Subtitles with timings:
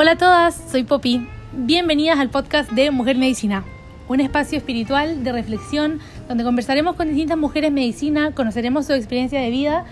[0.00, 1.26] Hola a todas, soy Poppy.
[1.52, 3.64] Bienvenidas al podcast de Mujer Medicina,
[4.06, 9.50] un espacio espiritual de reflexión donde conversaremos con distintas mujeres medicina, conoceremos su experiencia de
[9.50, 9.86] vida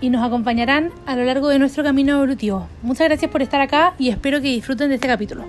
[0.00, 2.68] y nos acompañarán a lo largo de nuestro camino evolutivo.
[2.82, 5.44] Muchas gracias por estar acá y espero que disfruten de este capítulo.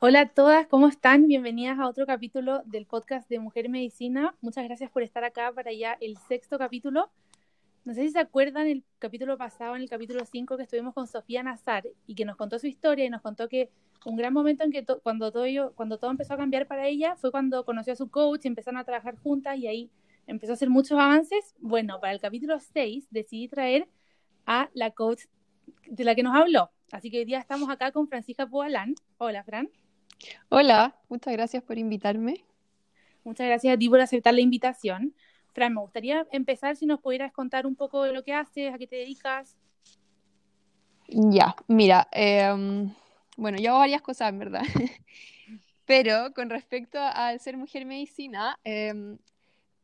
[0.00, 1.26] Hola a todas, ¿cómo están?
[1.26, 4.34] Bienvenidas a otro capítulo del podcast de Mujer Medicina.
[4.40, 7.10] Muchas gracias por estar acá para ya el sexto capítulo.
[7.86, 11.06] No sé si se acuerdan el capítulo pasado, en el capítulo 5, que estuvimos con
[11.06, 13.70] Sofía Nazar y que nos contó su historia y nos contó que
[14.04, 15.44] un gran momento en que cuando, todo
[15.76, 18.80] cuando todo empezó a cambiar para ella fue cuando conoció a su coach y empezaron
[18.80, 19.90] a trabajar juntas y ahí
[20.26, 21.54] empezó a hacer muchos avances.
[21.60, 23.86] Bueno, para el capítulo 6 decidí traer
[24.46, 25.26] a la coach
[25.86, 26.72] de la que nos habló.
[26.90, 28.96] Así que hoy día estamos acá con Francisca Poalán.
[29.18, 29.70] Hola, Fran.
[30.48, 32.44] Hola, muchas gracias por invitarme.
[33.22, 35.14] Muchas gracias a ti por aceptar la invitación.
[35.56, 38.76] Fran, me gustaría empezar si nos pudieras contar un poco de lo que haces, a
[38.76, 39.56] qué te dedicas.
[41.08, 42.92] Ya, mira, em,
[43.38, 44.60] bueno, yo hago varias cosas, en verdad.
[45.86, 49.16] Pero con respecto al ser mujer medicina, em,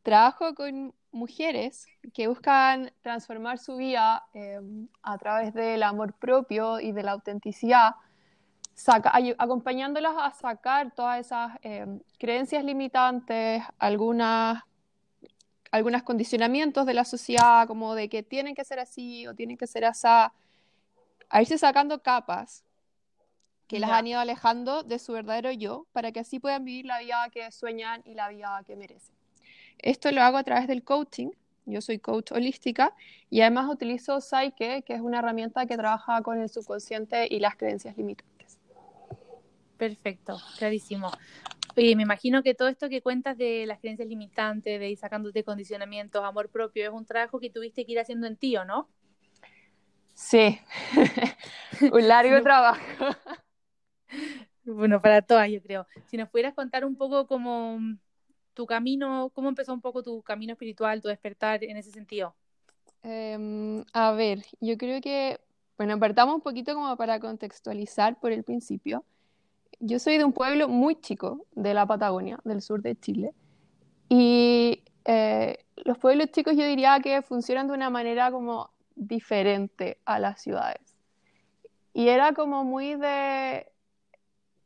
[0.03, 6.91] trabajo con mujeres que buscan transformar su vida em, a través del amor propio y
[6.91, 7.95] de la autenticidad,
[9.39, 11.57] acompañándolas a sacar todas esas
[12.19, 14.61] creencias limitantes, algunas
[15.73, 19.65] algunos condicionamientos de la sociedad, como de que tienen que ser así o tienen que
[19.65, 22.63] ser así, a irse sacando capas
[23.65, 26.99] que las han ido alejando de su verdadero yo para que así puedan vivir la
[26.99, 29.15] vida que sueñan y la vida que merecen.
[29.79, 31.31] Esto lo hago a través del coaching.
[31.65, 32.93] Yo soy coach holística
[33.31, 37.55] y además utilizo Psyche, que es una herramienta que trabaja con el subconsciente y las
[37.55, 38.59] creencias limitantes.
[39.77, 41.09] Perfecto, clarísimo.
[41.75, 45.43] Oye, me imagino que todo esto que cuentas de las creencias limitantes, de ir sacándote
[45.43, 48.87] condicionamientos, amor propio, es un trabajo que tuviste que ir haciendo en ti, ¿o no?
[50.13, 50.59] Sí,
[51.91, 53.05] un largo trabajo.
[54.63, 55.87] bueno, para todas, yo creo.
[56.05, 57.79] Si nos pudieras contar un poco cómo
[58.53, 62.35] tu camino, cómo empezó un poco tu camino espiritual, tu despertar en ese sentido.
[63.01, 65.39] Em, a ver, yo creo que,
[65.77, 69.03] bueno, partamos un poquito como para contextualizar por el principio
[69.85, 73.33] yo soy de un pueblo muy chico de la Patagonia, del sur de Chile,
[74.07, 80.19] y eh, los pueblos chicos yo diría que funcionan de una manera como diferente a
[80.19, 80.95] las ciudades.
[81.93, 83.67] Y era como muy de...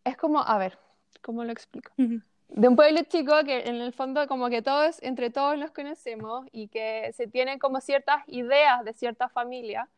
[0.03, 0.77] Es como, a ver,
[1.21, 1.91] ¿cómo lo explico?
[1.97, 6.45] De un pueblo chico que en el fondo como que todos, entre todos nos conocemos
[6.51, 9.89] y que se tienen como ciertas ideas de cierta familia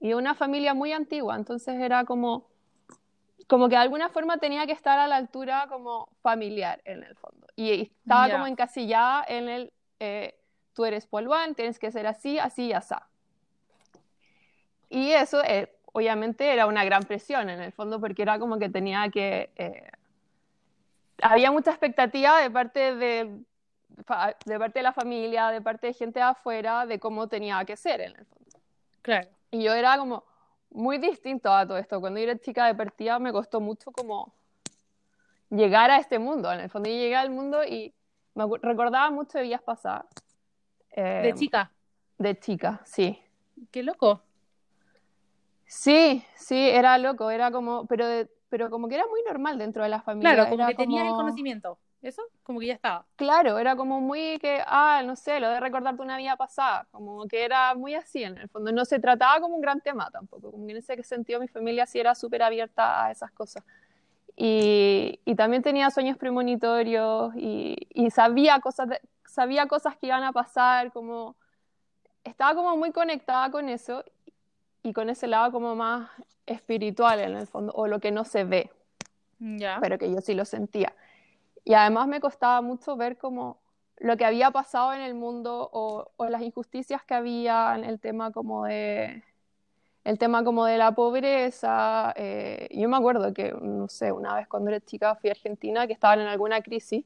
[0.00, 2.46] y de una familia muy antigua, entonces era como
[3.48, 7.16] como que de alguna forma tenía que estar a la altura como familiar en el
[7.16, 7.46] fondo.
[7.56, 10.38] Y estaba como encasillada en el, eh,
[10.74, 12.94] tú eres polván, tienes que ser así, así y así.
[14.90, 18.68] Y eso eh, obviamente era una gran presión en el fondo porque era como que
[18.68, 19.50] tenía que...
[19.56, 19.90] Eh,
[21.22, 23.40] había mucha expectativa de parte de,
[24.44, 27.76] de parte de la familia, de parte de gente de afuera, de cómo tenía que
[27.76, 28.60] ser en el fondo.
[29.00, 29.28] Claro.
[29.50, 30.22] Y yo era como,
[30.70, 32.00] muy distinto a todo esto.
[32.00, 34.34] Cuando yo era chica de partida me costó mucho como
[35.50, 36.52] llegar a este mundo.
[36.52, 37.94] En el fondo yo llegué al mundo y
[38.34, 40.06] me recordaba mucho de días pasadas.
[40.94, 41.70] ¿De em, chica?
[42.18, 43.18] De chica, sí.
[43.70, 44.22] Qué loco.
[45.66, 48.06] Sí, sí, era loco, era como, pero,
[48.48, 50.34] pero como que era muy normal dentro de la familia.
[50.34, 51.78] Claro, como que tenías el conocimiento.
[52.00, 52.22] ¿Eso?
[52.44, 53.04] Como que ya estaba.
[53.16, 57.26] Claro, era como muy que, ah, no sé, lo de recordarte una vida pasada, como
[57.26, 58.70] que era muy así en el fondo.
[58.70, 61.86] No se trataba como un gran tema tampoco, como que en ese sentido mi familia
[61.86, 63.64] sí era súper abierta a esas cosas.
[64.36, 68.88] Y, y, también tenía sueños premonitorios y, y sabía, cosas
[69.28, 71.36] sabía cosas que iban a pasar, como
[72.24, 74.04] estaba como muy conectada con eso
[74.82, 76.10] y con ese lado como más
[76.46, 78.70] espiritual en el fondo, o lo que no se ve,
[79.38, 80.94] ya pero que yo sí lo sentía.
[81.68, 83.60] Y además me costaba mucho ver como
[83.98, 88.32] lo que había pasado en el mundo o, las injusticias que había en el tema
[88.32, 89.22] como de
[90.02, 92.14] el tema como de la pobreza.
[92.16, 95.86] Eh, yo me acuerdo que, no sé, una vez cuando era chica fui a Argentina
[95.86, 97.04] que estaban en alguna crisis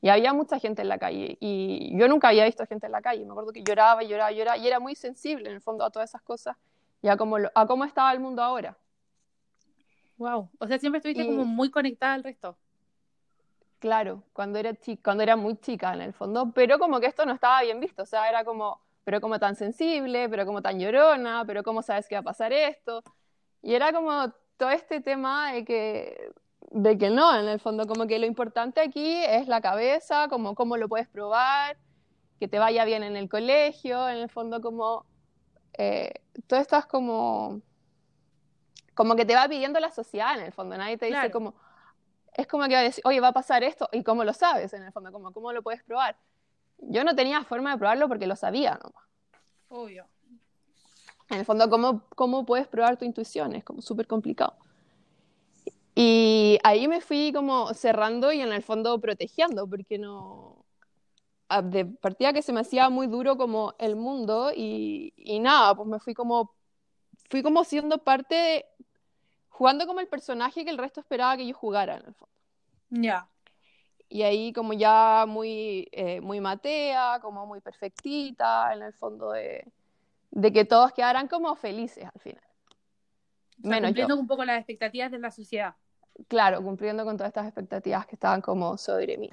[0.00, 3.02] y había mucha gente en la calle y yo nunca había visto gente en la
[3.02, 3.24] calle.
[3.24, 6.10] Me acuerdo que lloraba, lloraba, lloraba y era muy sensible en el fondo a todas
[6.10, 6.56] esas cosas
[7.02, 8.78] y a cómo, a cómo estaba el mundo ahora.
[10.18, 12.56] Wow, o sea, siempre estuviste como muy conectada al resto.
[13.84, 17.26] Claro, cuando era, chica, cuando era muy chica en el fondo, pero como que esto
[17.26, 20.80] no estaba bien visto, o sea, era como, pero como tan sensible, pero como tan
[20.80, 23.02] llorona, pero cómo sabes que va a pasar esto.
[23.60, 26.32] Y era como todo este tema de que,
[26.70, 30.54] de que no, en el fondo, como que lo importante aquí es la cabeza, como
[30.54, 31.76] cómo lo puedes probar,
[32.40, 35.04] que te vaya bien en el colegio, en el fondo como
[35.76, 37.60] eh, todo esto es como,
[38.94, 41.32] como que te va pidiendo la sociedad en el fondo, nadie te dice Claro.
[41.32, 41.54] como,
[42.34, 44.72] es como que va a decir, oye, va a pasar esto, y cómo lo sabes
[44.72, 46.16] en el fondo, como, ¿cómo lo puedes probar?
[46.78, 49.04] Yo no tenía forma de probarlo porque lo sabía nomás.
[49.68, 50.06] Obvio.
[51.30, 53.54] En el fondo, ¿cómo, cómo puedes probar tu intuición?
[53.54, 54.56] Es como súper complicado.
[55.94, 60.64] Y ahí me fui como cerrando y en el fondo protegiendo, porque no...
[61.48, 65.74] a- De partida que se me hacía muy duro como el mundo y, y nada,
[65.74, 66.52] pues me fui como...
[67.30, 68.66] Fui como siendo parte de...
[69.54, 72.34] Jugando como el personaje que el resto esperaba que yo jugara en el fondo.
[72.90, 73.28] Ya.
[74.08, 79.64] Y ahí como ya muy, eh, muy matea, como muy perfectita, en el fondo de,
[80.32, 82.42] de que todos quedaran como felices al final.
[82.42, 83.94] O sea, Menos yo.
[83.94, 85.76] cumpliendo un poco las expectativas de la sociedad.
[86.26, 89.30] Claro, cumpliendo con todas estas expectativas que estaban como sobre mí.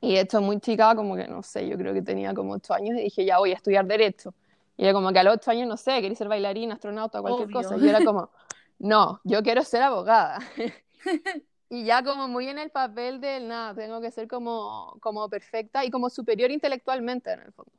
[0.00, 2.96] Y hecho, muy chica, como que no sé, yo creo que tenía como ocho años
[2.96, 4.32] y dije, ya voy a estudiar Derecho.
[4.76, 7.48] Y era como que a los ocho años, no sé, quería ser bailarina, astronauta, cualquier
[7.48, 7.56] Obvio.
[7.62, 7.76] cosa.
[7.76, 8.30] Y yo era como,
[8.78, 10.38] no, yo quiero ser abogada.
[11.70, 15.84] Y ya como muy en el papel del nada, tengo que ser como, como perfecta
[15.84, 17.72] y como superior intelectualmente en el fondo.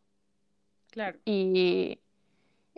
[0.92, 1.18] Claro.
[1.26, 2.00] Y,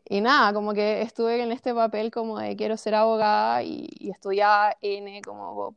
[0.05, 4.09] y nada, como que estuve en este papel como de quiero ser abogada y, y
[4.09, 5.75] estudiaba N como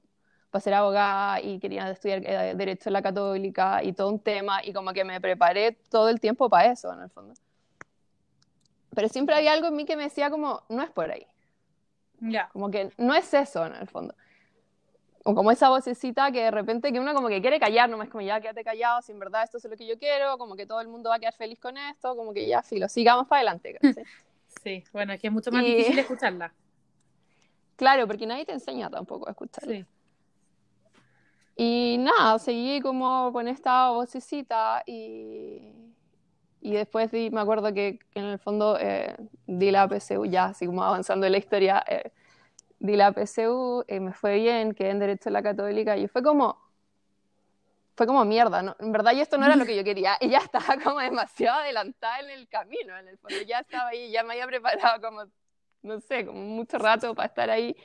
[0.50, 4.64] para ser abogada y quería estudiar eh, Derecho en la Católica y todo un tema
[4.64, 7.35] y como que me preparé todo el tiempo para eso en el fondo.
[8.94, 11.26] Pero siempre había algo en mí que me decía como, no es por ahí,
[12.20, 12.49] Ya.
[12.52, 14.14] como que no es eso en el fondo.
[15.25, 18.20] O como esa vocecita que de repente que uno como que quiere callar, nomás como
[18.22, 20.81] ya quédate callado, si en verdad esto es lo que yo quiero, como que todo
[20.82, 23.75] el mundo va a quedar feliz con esto, como que ya filo, sigamos para adelante.
[23.81, 24.05] ¿cachai?
[24.62, 24.84] Sí.
[24.93, 26.52] Bueno, es que es mucho más Y- difícil escucharla.
[27.76, 29.64] Claro, porque nadie te enseña tampoco a escuchar.
[29.67, 29.84] Sí.
[31.56, 35.72] Y nada, seguí como con esta vocecita y,
[36.64, 39.14] y después me acuerdo que, que en el fondo eh,
[39.46, 42.11] di la PSU ya, así como avanzando en la historia, eh,
[42.78, 46.22] di la PSU, eh, me fue bien, quedé en Derecho en la Católica y fue
[46.22, 46.58] como,
[47.94, 48.75] fue como mierda, ¿no?
[48.81, 51.61] En verdad, y esto no era lo que yo quería, y ya estaba como demasiado
[51.61, 55.25] adelantada en el camino, en el fondo, ya estaba ahí, ya me había preparado como,
[55.82, 57.76] no sé, como mucho rato para estar ahí.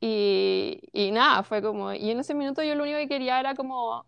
[0.00, 3.54] Y, y nada, fue como, y en ese minuto yo lo único que quería era
[3.54, 4.06] como,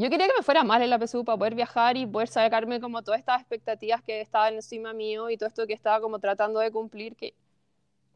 [0.00, 2.80] yo quería que me fuera mal en la PSU para poder viajar y poder sacarme
[2.80, 6.60] como todas estas expectativas que estaban encima mío y todo esto que estaba como tratando
[6.60, 7.34] de cumplir, que,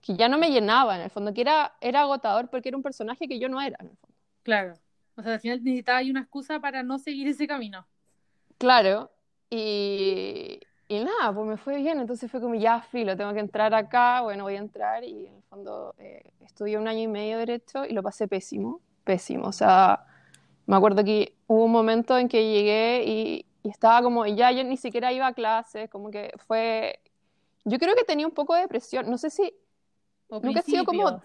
[0.01, 2.83] que ya no me llenaba en el fondo, que era, era agotador porque era un
[2.83, 4.17] personaje que yo no era en el fondo.
[4.43, 4.75] Claro.
[5.17, 7.87] O sea, al final necesitaba ahí una excusa para no seguir ese camino.
[8.59, 9.11] Claro,
[9.51, 13.75] y, y nada, pues me fue bien, entonces fue como ya, filo, tengo que entrar
[13.75, 17.39] acá, bueno, voy a entrar y en el fondo eh, estudié un año y medio
[17.39, 20.07] de Derecho y lo pasé pésimo, pésimo, o sea,
[20.67, 24.65] me acuerdo que hubo un momento en que llegué y, y estaba como, ya yo
[24.65, 27.01] ni siquiera iba a clases, como que fue,
[27.65, 29.55] yo creo que tenía un poco de depresión, no sé si,
[30.29, 31.21] O nunca he sido como,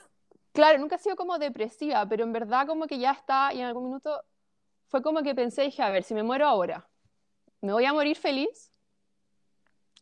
[0.52, 3.68] claro, nunca he sido como depresiva, pero en verdad como que ya está y en
[3.68, 4.24] algún minuto
[4.88, 6.88] fue como que pensé, dije, a ver, si me muero ahora,
[7.62, 8.72] ¿me voy a morir feliz?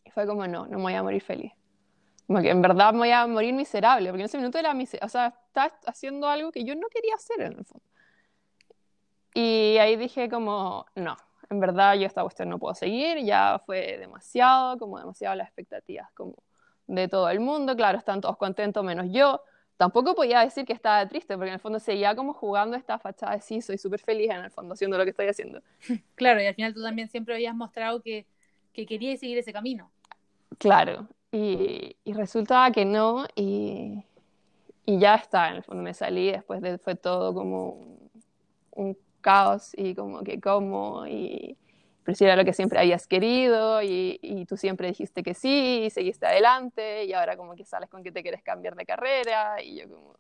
[0.05, 1.51] Y fue como, no, no me voy a morir feliz.
[2.25, 5.05] Como que en verdad me voy a morir miserable, porque en ese minuto era miserable,
[5.05, 7.85] o sea, estaba haciendo algo que yo no quería hacer en el fondo.
[9.39, 11.15] Y ahí dije como, no,
[11.51, 16.11] en verdad yo esta cuestión no puedo seguir, ya fue demasiado, como demasiado las expectativas
[16.13, 16.33] como
[16.87, 19.43] de todo el mundo, claro, están todos contentos menos yo.
[19.77, 23.33] Tampoco podía decir que estaba triste, porque en el fondo seguía como jugando esta fachada
[23.33, 25.61] de sí, soy súper feliz en el fondo haciendo lo que estoy haciendo.
[26.15, 28.25] Claro, y al final tú también siempre habías mostrado que,
[28.73, 29.91] que querías seguir ese camino.
[30.57, 34.03] Claro, y, y resulta que no, y,
[34.83, 38.09] y ya está, en el fondo me salí, después de, fue todo como un,
[38.71, 38.97] un
[39.27, 41.57] caos y como que como, y
[42.03, 45.83] pero si era lo que siempre habías querido y, y tú siempre dijiste que sí
[45.85, 49.61] y seguiste adelante y ahora como que sales con que te quieres cambiar de carrera
[49.61, 50.15] y yo como,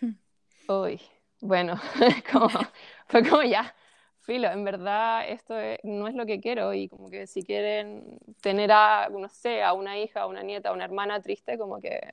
[0.68, 1.00] uy,
[1.40, 1.80] bueno,
[2.32, 2.50] como,
[3.06, 3.74] fue como ya,
[4.20, 8.18] filo, en verdad esto es- no es lo que quiero y como que si quieren
[8.42, 11.80] tener a, no sé, a una hija, a una nieta, a una hermana triste, como
[11.80, 12.12] que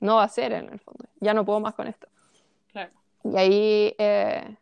[0.00, 2.08] no va a ser en el fondo, ya no puedo más con esto.
[2.72, 2.90] Claro.
[3.24, 4.56] Y ahí eh,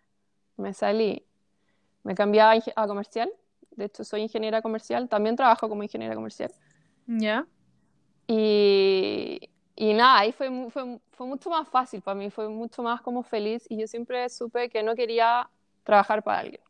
[0.58, 1.24] me salí,
[2.02, 3.30] me cambié a, a comercial,
[3.70, 6.52] de hecho soy ingeniera comercial, también trabajo como ingeniera comercial.
[7.06, 7.46] ¿Ya?
[8.26, 13.00] Y, y nada, ahí fue, fue, fue mucho más fácil para mí, fue mucho más
[13.00, 15.48] como feliz y yo siempre supe que no quería
[15.84, 16.60] trabajar para alguien.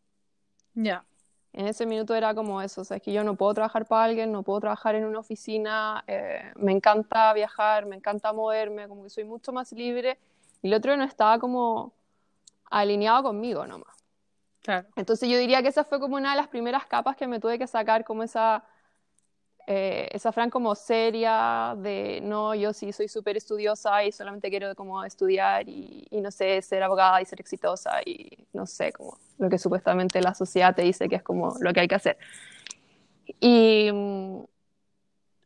[0.75, 1.05] Ya.
[1.53, 4.05] En ese minuto era como eso, o sea, es que yo no puedo trabajar para
[4.05, 9.03] alguien, no puedo trabajar en una oficina, eh, me encanta viajar, me encanta moverme, como
[9.03, 10.19] que soy mucho más libre
[10.63, 11.95] y el otro no estaba como
[12.71, 13.97] alineado conmigo nomás.
[14.63, 14.89] Claro.
[14.97, 17.59] Entonces yo diría que esa fue como una de las primeras capas que me tuve
[17.59, 18.65] que sacar, como esa,
[19.67, 24.75] eh, esa Fran como seria de, no, yo sí soy súper estudiosa y solamente quiero
[24.75, 29.19] como estudiar y, y, no sé, ser abogada y ser exitosa y no sé, como
[29.39, 32.19] lo que supuestamente la sociedad te dice que es como lo que hay que hacer.
[33.41, 34.45] Y, mm,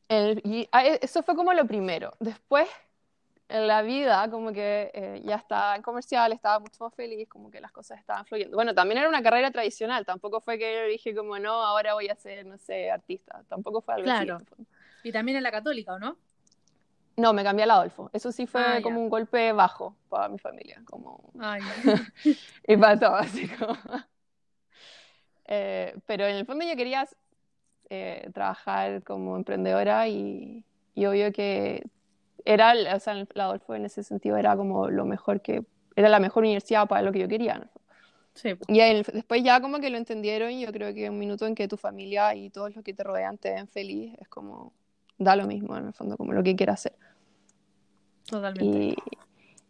[0.09, 2.13] el, y ah, e, eso fue como lo primero.
[2.21, 2.69] Después
[3.53, 7.51] en la vida, como que eh, ya estaba en comercial, estaba mucho más feliz, como
[7.51, 8.57] que las cosas estaban fluyendo.
[8.57, 12.09] Bueno, también era una carrera tradicional, tampoco fue que yo dije como, no, ahora voy
[12.09, 14.39] a ser, no sé, artista, tampoco fue algo claro.
[15.05, 16.17] Y también en la católica, ¿o no?
[17.19, 18.09] No, me cambié al Adolfo.
[18.15, 21.31] Eso sí fue ah, como un golpe bajo para mi familia, como...
[21.39, 21.61] Ay,
[22.67, 23.77] y para todo, así como...
[25.55, 27.07] Eh, pero en el fondo yo quería
[27.91, 31.85] eh, trabajar como emprendedora y, y obvio que
[32.45, 35.65] era, o sea, el Adolfo en ese sentido era como lo mejor que,
[35.97, 37.71] era la mejor universidad para lo que yo quería.
[38.35, 38.55] Sí.
[38.69, 41.69] Y después ya como que lo entendieron y yo creo que un minuto en que
[41.69, 44.73] tu familia y todos los que te rodean te ven feliz es como,
[45.19, 46.99] da lo mismo en el fondo, como lo que quieras hacer.
[48.27, 48.65] Totalmente.
[48.79, 48.97] Y,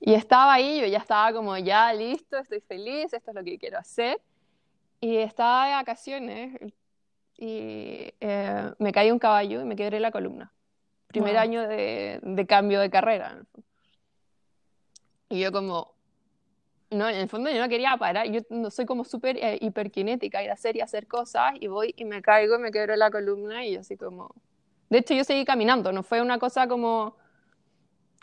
[0.00, 3.58] y estaba ahí, yo ya estaba como, ya listo, estoy feliz, esto es lo que
[3.58, 4.20] quiero hacer.
[5.00, 6.60] Y estaba de vacaciones
[7.36, 10.52] y eh, me caí un caballo y me quebré la columna
[11.12, 13.42] primer año de, de, cambio de carrera.
[15.28, 15.94] Y yo como,
[16.90, 20.42] no, en el fondo yo no quería parar, yo no soy como súper eh, hiperkinética,
[20.42, 23.64] ir a hacer y hacer cosas, y voy y me caigo, me quebro la columna,
[23.64, 24.34] y yo así como...
[24.90, 27.16] De hecho, yo seguí caminando, no fue una cosa como...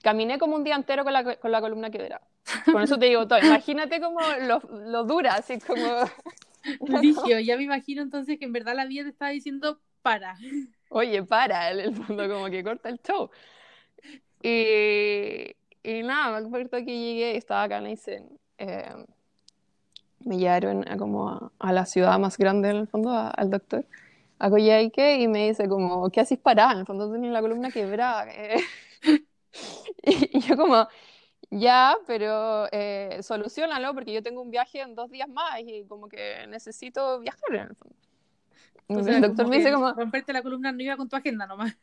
[0.04, 2.26] Caminé como un día entero con la, con la columna quebrada.
[2.72, 3.40] Con eso te digo todo.
[3.40, 5.82] Imagínate como lo, lo dura, así como...
[7.02, 10.38] Ligio, ya me imagino entonces que en verdad la vida te estaba diciendo para
[10.90, 13.30] oye, para, en el fondo como que corta el show.
[14.42, 19.06] Y, y nada, me acuerdo que llegué, estaba acá en Eisen, eh,
[20.20, 23.86] me llevaron a, como a, la ciudad más grande en el fondo, al doctor,
[24.40, 26.74] a Coyhaique, y me dice como, ¿qué haces parada?
[26.74, 28.28] En el fondo tenía la columna quebrada.
[28.32, 28.62] Eh.
[30.04, 30.88] y, yo como,
[31.52, 36.10] ya, pero eh, solucionalo porque yo tengo un viaje en dos días más y como
[36.10, 37.96] que necesito viajar en el fondo
[38.90, 39.94] el doctor me dice como...
[39.94, 41.78] Romperte la columna no iba con tu agenda nomás.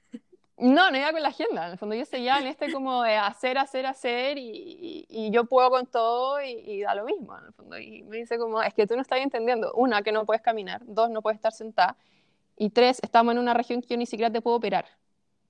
[0.58, 1.66] No, no iba con la agenda.
[1.66, 5.44] En el fondo yo seguía en este como de hacer, hacer, hacer y, y, yo
[5.44, 7.78] puedo con todo y, da lo mismo en el fondo.
[7.78, 9.72] Y me dice como, es que tú no estás entendiendo.
[9.74, 10.80] Una, que no puedes caminar.
[10.86, 11.96] Dos, no puedes estar sentada.
[12.56, 14.86] Y tres, estamos en una región que yo ni siquiera te puedo operar.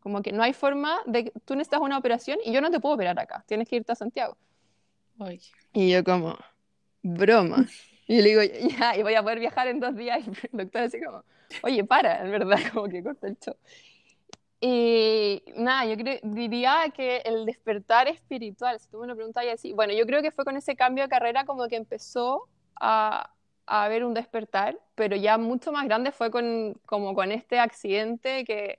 [0.00, 1.32] Como que no hay forma de...
[1.44, 3.44] Tú necesitas una operación y yo no te puedo operar acá.
[3.46, 4.36] Tienes que irte a Santiago.
[5.20, 5.40] Ay.
[5.72, 6.36] Y yo como,
[7.02, 7.64] broma.
[8.06, 8.42] Y le digo,
[8.78, 10.20] ya, y voy a poder viajar en dos días.
[10.26, 11.24] Y el doctor así como,
[11.62, 13.56] oye, para, en verdad, como que corta el show.
[14.60, 19.72] Y nada, yo creo, diría que el despertar espiritual, si tú me lo preguntas así,
[19.72, 22.48] bueno, yo creo que fue con ese cambio de carrera como que empezó
[22.80, 23.30] a,
[23.66, 28.44] a haber un despertar, pero ya mucho más grande fue con, como con este accidente
[28.44, 28.78] que,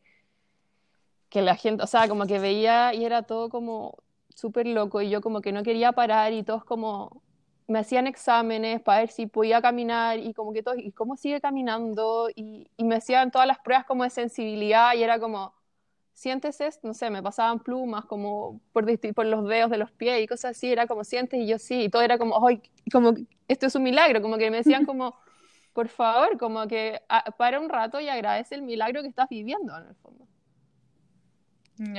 [1.29, 3.97] que la gente, o sea, como que veía y era todo como
[4.29, 7.21] súper loco y yo como que no quería parar y todos como
[7.67, 11.41] me hacían exámenes para ver si podía caminar y como que todo, y cómo sigue
[11.41, 15.53] caminando y, y, me hacían todas las pruebas como de sensibilidad y era como,
[16.13, 20.27] siéntese, no sé, me pasaban plumas como por, por los dedos de los pies y
[20.27, 23.13] cosas así, era como sientes y yo sí, y todo era como, ay, como,
[23.47, 25.15] esto es un milagro, como que me decían como,
[25.73, 27.01] por favor, como que
[27.37, 30.26] para un rato y agradece el milagro que estás viviendo en el fondo.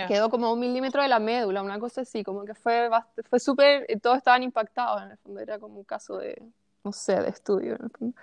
[0.08, 2.90] Quedó como un milímetro de la médula, una cosa así, como que fue,
[3.28, 6.42] fue súper, todos estaban impactados en el fondo, era como un caso de,
[6.84, 8.16] no sé, de estudio en el fondo.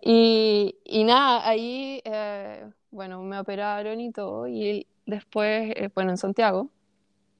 [0.00, 6.16] Y, y nada, ahí, eh, bueno, me operaron y todo, y después, eh, bueno, en
[6.16, 6.70] Santiago.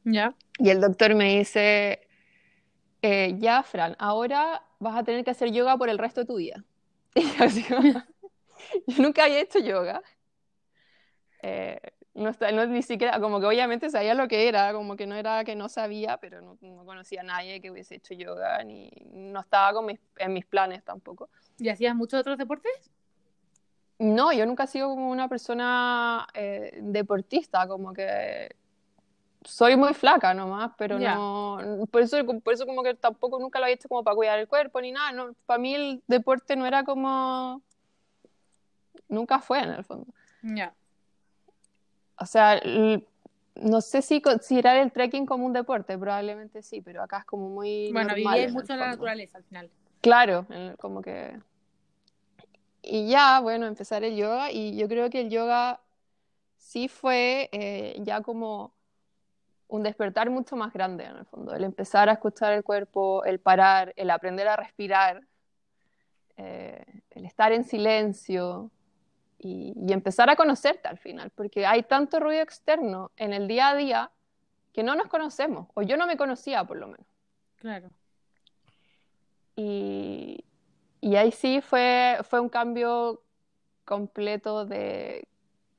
[0.05, 0.35] Ya.
[0.59, 2.07] Y el doctor me dice,
[3.03, 6.37] eh, ya, Fran, ahora vas a tener que hacer yoga por el resto de tu
[6.37, 6.65] vida.
[8.87, 10.03] Y yo nunca había hecho yoga.
[11.43, 11.81] Eh,
[12.21, 15.43] no, no, ni siquiera, como que obviamente sabía lo que era, como que no era
[15.43, 19.73] que no sabía, pero no, conocía a nadie que hubiese hecho yoga, ni no estaba
[19.73, 21.31] con en mis planes tampoco.
[21.59, 22.91] ¿Y hacías muchos otros deportes?
[23.99, 28.55] No, yo nunca he sido como una persona eh, deportista, como que
[29.43, 31.59] soy muy flaca nomás, pero no,
[31.91, 34.47] por eso, por eso como que tampoco nunca lo había hecho como para cuidar el
[34.47, 37.63] cuerpo ni nada, no, para mí el deporte no era como,
[39.09, 40.13] nunca fue en el fondo.
[40.43, 40.75] Ya
[42.21, 42.61] o sea,
[43.57, 47.49] no sé si considerar el trekking como un deporte, probablemente sí, pero acá es como
[47.49, 47.91] muy.
[47.93, 49.71] Bueno, vivir mucho en la naturaleza al final.
[50.01, 50.47] Claro,
[50.79, 51.39] como que.
[52.83, 55.81] Y ya, bueno, empezar el yoga, y yo creo que el yoga
[56.57, 58.73] sí fue eh, ya como
[59.69, 63.39] un despertar mucho más grande en el fondo, el empezar a escuchar el cuerpo, el
[63.39, 65.23] parar, el aprender a respirar,
[66.37, 68.71] eh, el estar en silencio,
[69.41, 73.71] y, y empezar a conocerte al final, porque hay tanto ruido externo en el día
[73.71, 74.11] a día
[74.73, 77.07] que no nos conocemos, o yo no me conocía por lo menos.
[77.57, 77.91] Claro.
[79.57, 80.45] Y,
[81.01, 83.23] y ahí sí fue, fue un cambio
[83.85, 85.27] completo de,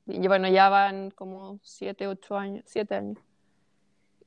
[0.06, 3.18] y bueno, ya van como siete, ocho años, siete años.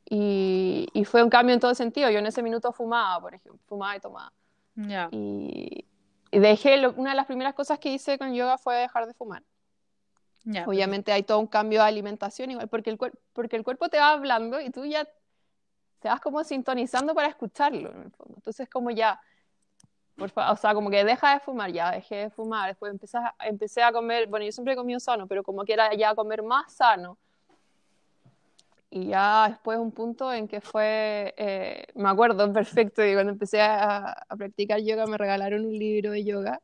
[0.07, 2.09] Y, y fue un cambio en todo sentido.
[2.09, 4.31] Yo en ese minuto fumaba, por ejemplo, fumaba y tomaba.
[4.75, 5.09] Ya.
[5.11, 5.94] Y, y
[6.39, 9.43] dejé, lo- una de las primeras cosas que hice con yoga fue dejar de fumar.
[10.43, 10.65] Ya.
[10.67, 12.97] Obviamente hay todo un cambio de alimentación igual, porque el,
[13.33, 15.05] porque el cuerpo te va hablando y tú ya
[15.99, 18.35] te vas como sintonizando para escucharlo en el fondo.
[18.37, 19.19] Entonces como ya,
[20.17, 23.17] por fa- o sea, como que deja de fumar, ya dejé de fumar, después empecé
[23.17, 26.15] a, empecé a comer, bueno, yo siempre he comido sano, pero como que era ya
[26.15, 27.17] comer más sano.
[28.95, 33.61] Y ya después un punto en que fue, eh, me acuerdo perfecto, y cuando empecé
[33.61, 36.61] a, a practicar yoga me regalaron un libro de yoga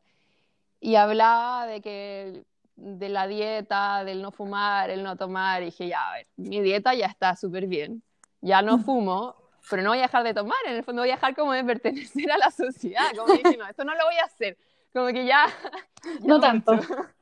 [0.80, 2.42] y hablaba de que
[2.76, 6.62] de la dieta, del no fumar, el no tomar, y dije, ya, a ver, mi
[6.62, 8.02] dieta ya está súper bien,
[8.40, 9.36] ya no fumo,
[9.68, 11.64] pero no voy a dejar de tomar, en el fondo voy a dejar como de
[11.64, 14.56] pertenecer a la sociedad, como dije, no, esto no lo voy a hacer,
[14.94, 15.46] como que ya...
[16.20, 16.72] ya No tanto.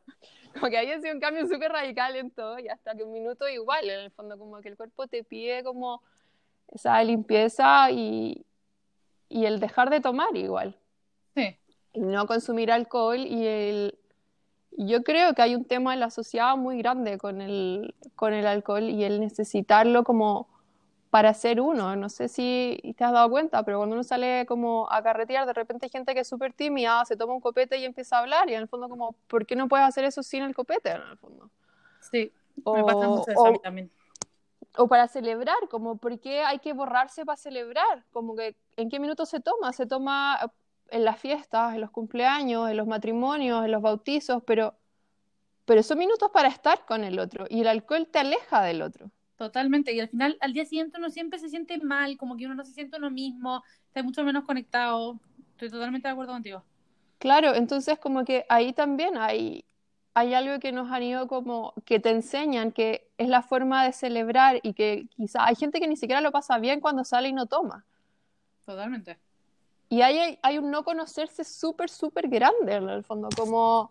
[0.52, 3.49] Como que había sido un cambio súper radical en todo, y hasta que un minuto
[3.49, 6.02] igual, en el fondo como que el cuerpo te pide como
[6.69, 8.45] esa limpieza y,
[9.28, 10.76] y el dejar de tomar igual
[11.35, 11.57] Sí.
[11.92, 13.99] y no consumir alcohol y el
[14.73, 18.47] yo creo que hay un tema en la sociedad muy grande con el, con el
[18.47, 20.49] alcohol y el necesitarlo como
[21.11, 21.97] para ser uno.
[21.97, 25.52] No sé si te has dado cuenta, pero cuando uno sale como a carretear, de
[25.52, 28.49] repente hay gente que es súper tímida, se toma un copete y empieza a hablar
[28.49, 31.02] y en el fondo como, ¿por qué no puedes hacer eso sin el copete en
[31.02, 31.50] el fondo?
[32.00, 32.33] Sí.
[32.64, 33.90] O, Me pasa mucho eso o- a mí también.
[34.76, 38.05] o para celebrar, como ¿por qué hay que borrarse para celebrar?
[38.12, 39.73] Como que ¿en qué minuto se toma?
[39.73, 40.52] Se toma
[40.90, 44.75] en las fiestas, en los cumpleaños, en los matrimonios, en los bautizos, pero,
[45.64, 49.11] pero son minutos para estar con el otro y el alcohol te aleja del otro.
[49.41, 49.95] Totalmente.
[49.95, 52.63] Y al final, al día siguiente uno siempre se siente mal, como que uno no
[52.63, 55.19] se siente uno mismo, está mucho menos conectado.
[55.53, 56.63] Estoy totalmente de acuerdo contigo.
[57.19, 59.65] Claro, entonces como que ahí también hay,
[60.13, 63.93] hay algo que nos han ido como, que te enseñan que es la forma de
[63.95, 67.33] celebrar y que quizá hay gente que ni siquiera lo pasa bien cuando sale y
[67.33, 67.87] no toma.
[68.67, 69.19] Totalmente.
[69.89, 73.91] Y hay, hay un no conocerse súper, súper grande en el fondo, como,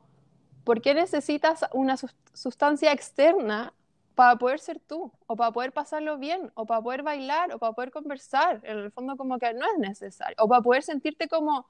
[0.64, 3.74] ¿por qué necesitas una sus- sustancia externa
[4.16, 5.12] para poder ser tú?
[5.28, 8.60] O para poder pasarlo bien, o para poder bailar, o para poder conversar.
[8.64, 10.36] En el fondo como que no es necesario.
[10.40, 11.66] O para poder sentirte como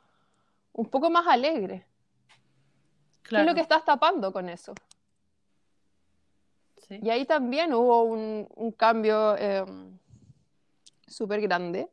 [0.73, 1.85] un poco más alegre.
[3.23, 3.43] ¿Qué Claro.
[3.45, 4.73] es lo que estás tapando con eso?
[6.87, 6.99] Sí.
[7.03, 9.63] Y ahí también hubo un, un cambio eh,
[11.07, 11.87] súper grande.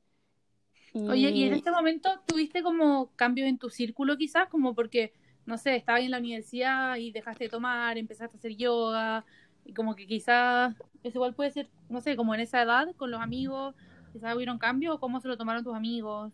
[0.94, 5.12] Oye, y en este momento tuviste como cambios en tu círculo quizás, como porque,
[5.44, 9.26] no sé, estabas en la universidad y dejaste de tomar, empezaste a hacer yoga,
[9.66, 10.74] y como que quizás
[11.04, 13.74] eso igual puede ser, no sé, como en esa edad con los amigos,
[14.12, 16.32] quizás hubieron cambios o cómo se lo tomaron tus amigos.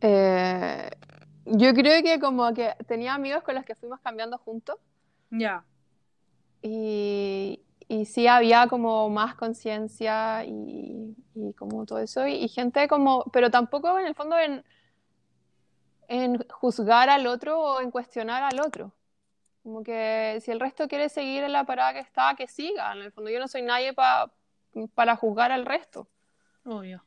[0.00, 0.90] Eh,
[1.46, 4.76] yo creo que como que tenía amigos con los que fuimos cambiando juntos
[5.30, 5.64] Ya,
[6.62, 12.88] y, y sí había como más conciencia y, y como todo eso y, y gente
[12.88, 14.64] como, pero tampoco en el fondo en,
[16.08, 18.92] en juzgar al otro o en cuestionar al otro.
[19.66, 22.92] Como que si el resto quiere seguir en la parada que está, que siga.
[22.92, 24.30] En el fondo yo no soy nadie pa-
[24.94, 26.06] para juzgar al resto.
[26.64, 27.02] obvio.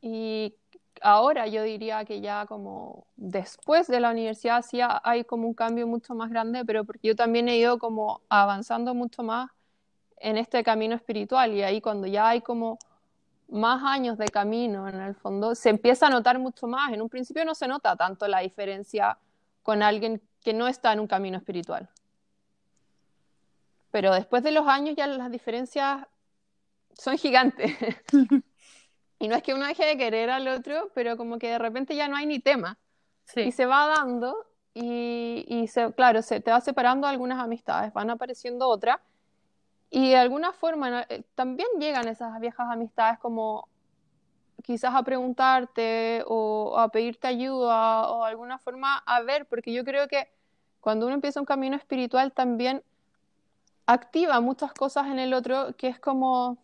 [0.00, 0.54] Y
[1.00, 5.54] ahora yo diría que ya como después de la universidad sí ha- hay como un
[5.54, 9.50] cambio mucho más grande, pero porque yo también he ido como avanzando mucho más
[10.18, 12.78] en este camino espiritual y ahí cuando ya hay como
[13.48, 16.92] más años de camino en el fondo, se empieza a notar mucho más.
[16.92, 19.18] En un principio no se nota tanto la diferencia
[19.64, 21.88] con alguien que no está en un camino espiritual.
[23.90, 26.06] Pero después de los años ya las diferencias
[26.94, 27.72] son gigantes.
[29.22, 31.94] Y no es que uno deje de querer al otro, pero como que de repente
[31.94, 32.76] ya no hay ni tema.
[33.36, 34.36] Y se va dando
[34.74, 38.96] y, y se, claro, se te va separando algunas amistades, van apareciendo otras.
[39.90, 43.68] Y de alguna forma eh, también llegan esas viejas amistades como
[44.62, 49.84] quizás a preguntarte o a pedirte ayuda o de alguna forma a ver, porque yo
[49.84, 50.28] creo que
[50.80, 52.82] cuando uno empieza un camino espiritual también
[53.86, 56.58] activa muchas cosas en el otro que es como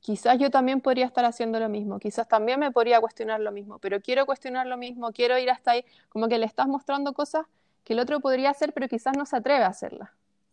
[0.00, 3.78] quizás yo también podría estar haciendo lo mismo, quizás también me podría cuestionar lo mismo,
[3.78, 7.46] pero quiero cuestionar lo mismo, quiero ir hasta ahí, como que le estás mostrando cosas
[7.84, 10.10] que el otro podría hacer, pero quizás no se atreve a hacerlas.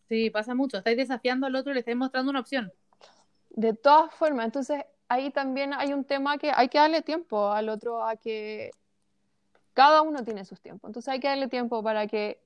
[0.08, 0.78] sí, pasa mucho.
[0.78, 2.72] Estáis desafiando al otro y le estáis mostrando una opción.
[3.50, 7.68] De todas formas, entonces ahí también hay un tema que hay que darle tiempo al
[7.68, 8.70] otro a que
[9.74, 12.38] cada uno tiene sus tiempos, entonces hay que darle tiempo para que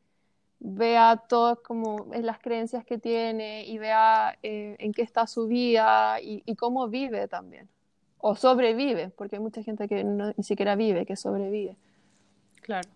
[0.61, 6.21] vea todas como las creencias que tiene y vea eh, en qué está su vida
[6.21, 7.69] y, y, cómo vive también.
[8.19, 11.79] O sobrevive, porque hay mucha gente que no, ni siquiera vive, que sobrevive.
[12.61, 12.91] Claro.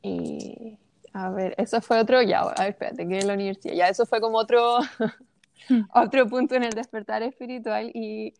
[0.00, 0.78] Y
[1.12, 4.06] a ver, eso fue otro, ya, a ver, espérate, que en la universidad, ya eso
[4.06, 4.78] fue como otro,
[5.94, 8.32] otro punto en el despertar espiritual y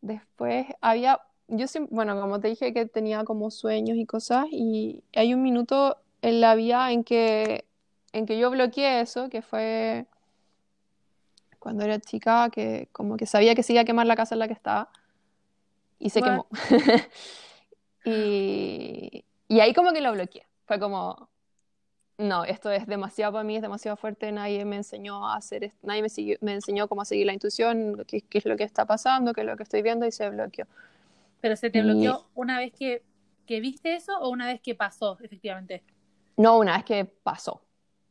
[0.00, 5.02] después había, yo siempre, bueno, como te dije que tenía como sueños y cosas y
[5.14, 7.64] hay un minuto en la vida en que
[8.12, 10.06] en que yo bloqueé eso, que fue
[11.58, 14.40] cuando era chica, que como que sabía que se iba a quemar la casa en
[14.40, 14.88] la que estaba,
[15.98, 16.46] y se quemó.
[18.04, 20.46] y, y ahí como que lo bloqueé.
[20.66, 21.28] Fue como,
[22.20, 25.78] no, esto es demasiado para mí, es demasiado fuerte, nadie me enseñó a hacer esto,
[25.86, 26.08] nadie me,
[26.40, 29.46] me enseñó cómo seguir la intuición, qué, qué, es lo que está pasando, qué es
[29.46, 30.66] lo que estoy viendo, y se bloqueó.
[31.40, 33.02] ¿Pero se te bloqueó una vez que,
[33.46, 35.82] que viste eso o una vez que pasó, efectivamente?
[36.36, 37.62] No, una vez que pasó.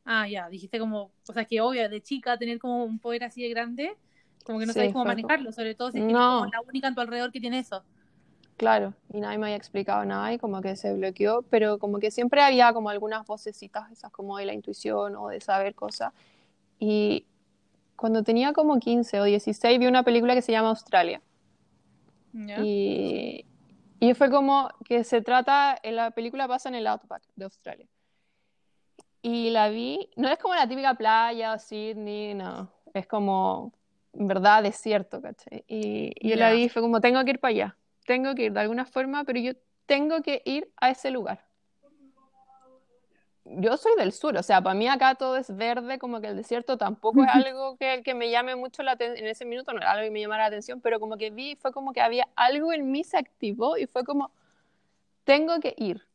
[0.05, 3.43] Ah, ya, dijiste como, o sea, que obvio, de chica tener como un poder así
[3.43, 3.95] de grande,
[4.43, 6.47] como que no sabes cómo manejarlo, sobre todo si es no.
[6.47, 7.83] la única en tu alrededor que tiene eso.
[8.59, 12.11] Claro, y nadie me había explicado nada y como que se bloqueó, pero como que
[12.11, 16.11] siempre había como algunas vocecitas, esas como de la intuición o de saber cosas.
[16.77, 17.25] Y
[17.95, 21.21] cuando tenía como 15 o 16 vi una película que se llama Australia.
[22.33, 23.45] Y,
[24.01, 27.87] y fue como que se trata, en la película pasa en el outback de Australia.
[29.21, 33.71] Y la vi, no es como la típica playa o Sydney, no, es como,
[34.11, 35.63] en verdad, desierto, ¿cachai?
[35.65, 37.77] Y, y yo la vi y fue como, tengo que ir para allá,
[38.09, 39.51] tengo que ir de alguna forma, pero yo
[39.85, 41.45] tengo que ir a ese lugar.
[43.45, 46.35] Yo soy del sur, o sea, para mí acá todo es verde, como que el
[46.35, 49.77] desierto tampoco es algo que, que me llame mucho la atención, en ese minuto no
[49.77, 52.27] era algo que me llamara la atención, pero como que vi, fue como que había
[52.35, 54.31] algo en mí se activó y fue como,
[55.23, 56.08] tengo que ir.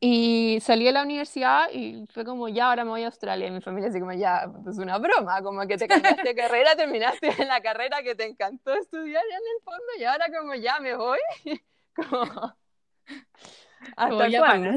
[0.00, 3.46] Y salí de la universidad y fue como, ya, ahora me voy a Australia.
[3.46, 6.74] Y mi familia así como, ya, es una broma, como que te cambiaste de carrera,
[6.76, 10.78] terminaste en la carrera que te encantó estudiar en el fondo y ahora como, ya
[10.80, 11.18] me voy.
[11.96, 12.54] como,
[13.96, 14.70] ¿hasta cuándo?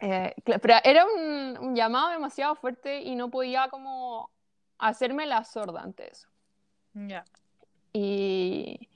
[0.00, 4.30] Eh, pero era un, un, llamado demasiado fuerte y no podía como
[4.78, 6.28] hacerme la sorda ante eso.
[6.94, 7.24] Ya.
[7.92, 8.88] Y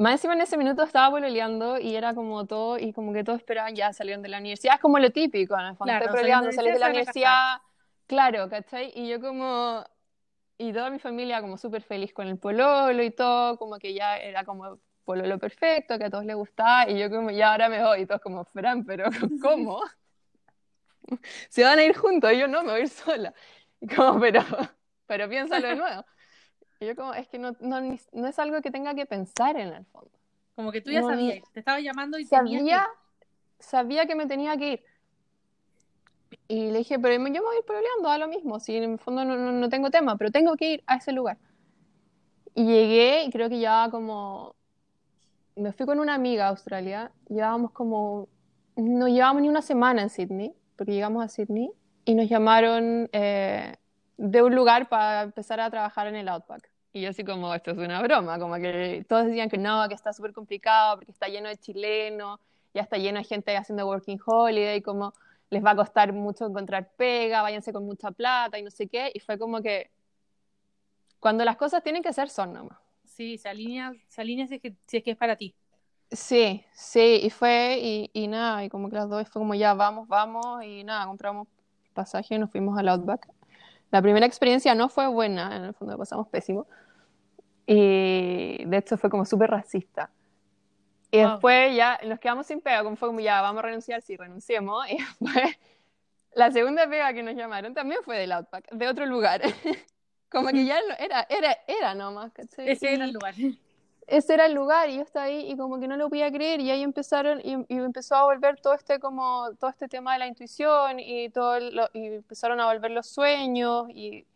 [0.00, 3.38] más encima en ese minuto estaba pololeando y era como todo, y como que todos
[3.38, 4.76] esperaban ya salieron de la universidad.
[4.76, 5.90] Es como lo típico, en el fondo.
[5.90, 7.58] Claro, estoy pololeando, salís de la universidad.
[8.06, 8.92] Claro, ¿cachai?
[8.94, 9.84] Y yo como,
[10.56, 14.16] y toda mi familia como súper feliz con el pololo y todo, como que ya
[14.16, 17.84] era como pololo perfecto, que a todos les gustaba, y yo como, ya ahora me
[17.84, 19.04] voy, y todos como, Fran, pero
[19.42, 19.82] ¿cómo?
[21.50, 23.34] Se van a ir juntos, y yo no, me voy a ir sola.
[23.82, 24.40] Y como, pero,
[25.06, 26.06] pero piénsalo de nuevo.
[26.80, 27.80] Y yo como, es que no, no,
[28.12, 30.10] no, es algo que tenga que pensar en el fondo.
[30.56, 33.62] Como que tú ya sabías, te estaba llamando y sabía, que...
[33.62, 34.84] sabía que me tenía que ir.
[36.48, 38.92] Y le dije, pero yo me voy a ir peleando, a lo mismo, si en
[38.92, 41.36] el fondo no, no, no, tengo tema, pero tengo que ir a ese lugar.
[42.54, 44.54] Y llegué y creo que ya como,
[45.56, 48.28] me fui con una amiga a Australia, llevábamos como,
[48.76, 51.70] no llevábamos ni una semana en Sydney, porque llegamos a Sydney
[52.06, 53.76] y nos llamaron eh,
[54.16, 56.69] de un lugar para empezar a trabajar en el Outback.
[56.92, 59.94] Y yo así como, esto es una broma, como que todos decían que no, que
[59.94, 62.40] está súper complicado porque está lleno de chilenos,
[62.74, 65.12] ya está lleno de gente haciendo working holiday, como
[65.50, 69.10] les va a costar mucho encontrar pega, váyanse con mucha plata y no sé qué.
[69.14, 69.90] Y fue como que
[71.20, 72.78] cuando las cosas tienen que ser, son nomás.
[73.04, 75.54] Sí, se alinea, se alinea si, es que, si es que es para ti.
[76.10, 79.74] Sí, sí, y fue, y, y nada, y como que las dos fue como ya,
[79.74, 81.46] vamos, vamos, y nada, compramos
[81.94, 83.28] pasaje y nos fuimos al Outback.
[83.90, 86.66] La primera experiencia no fue buena, en el fondo pasamos pésimo.
[87.66, 90.10] Y de hecho fue como súper racista.
[91.10, 94.16] Y después ya nos quedamos sin pega, como fue como ya, vamos a renunciar, sí,
[94.16, 94.84] renunciemos.
[94.90, 95.58] Y después
[96.34, 99.42] la segunda pega que nos llamaron también fue del Outback, de otro lugar.
[100.30, 102.70] como que ya era, era, era nomás, ¿cachai?
[102.70, 103.34] Ese era el lugar
[104.10, 106.60] ese era el lugar y yo estaba ahí y como que no lo podía creer
[106.60, 110.18] y ahí empezaron y, y empezó a volver todo este como todo este tema de
[110.18, 114.26] la intuición y todo lo, y empezaron a volver los sueños y,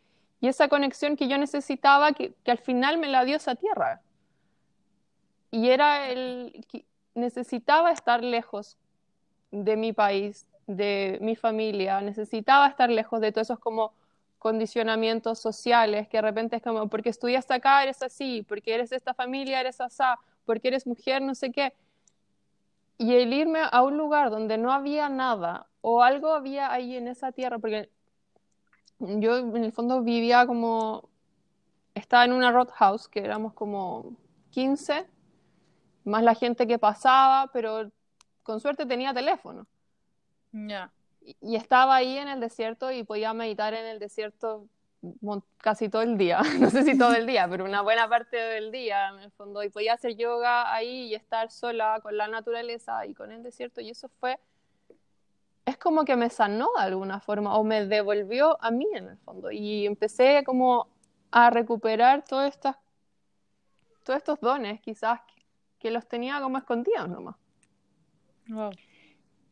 [0.40, 4.00] y esa conexión que yo necesitaba que, que, al final me la dio esa tierra.
[5.50, 6.84] Y era el que
[7.14, 8.76] necesitaba estar lejos
[9.50, 13.92] de mi país de mi familia necesitaba estar lejos de todos esos como
[14.44, 18.96] condicionamientos sociales, que de repente es como, porque estudiaste acá eres así, porque eres de
[18.96, 21.72] esta familia eres asá, porque eres mujer, no sé qué.
[22.98, 27.08] Y el irme a un lugar donde no había nada, o algo había ahí en
[27.08, 27.88] esa tierra, porque
[28.98, 31.08] yo en el fondo vivía como,
[31.94, 34.14] estaba en una roadhouse, que éramos como
[34.50, 35.06] 15,
[36.04, 37.90] más la gente que pasaba, pero
[38.42, 39.66] con suerte tenía teléfono.
[40.52, 40.92] Ya.
[41.40, 44.68] Y estaba ahí en el desierto y podía meditar en el desierto
[45.58, 48.70] casi todo el día, no sé si todo el día, pero una buena parte del
[48.70, 53.06] día en el fondo, y podía hacer yoga ahí y estar sola con la naturaleza
[53.06, 54.38] y con el desierto, y eso fue,
[55.66, 59.18] es como que me sanó de alguna forma, o me devolvió a mí en el
[59.18, 60.88] fondo, y empecé como
[61.30, 62.76] a recuperar todas estas,
[64.04, 65.20] todos estos dones quizás
[65.78, 67.36] que, los tenía como escondidos nomás.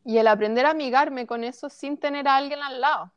[0.05, 3.13] Y el aprender a amigarme con eso sin tener a alguien al lado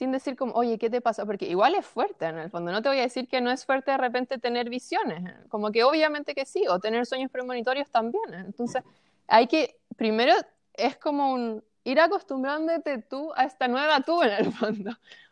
[0.00, 1.26] sin decir como, oye, ¿qué te pasa?
[1.26, 3.66] Porque igual es fuerte en el fondo, no te voy a decir que no es
[3.66, 8.32] fuerte de repente tener visiones, como que obviamente que sí, o tener sueños premonitorios también.
[8.32, 8.82] Entonces,
[9.28, 10.32] hay que, primero,
[10.72, 14.90] es como un ir acostumbrándote tú a esta nueva tú en el fondo.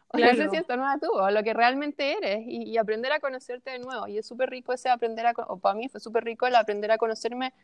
[0.09, 0.37] O claro.
[0.37, 3.71] no sé si esta nueva tú, o lo que realmente eres, y, aprender a conocerte
[3.71, 4.07] de nuevo.
[4.07, 6.91] Y es súper rico ese aprender a, o para mí fue súper rico el aprender
[6.91, 7.55] a conocerme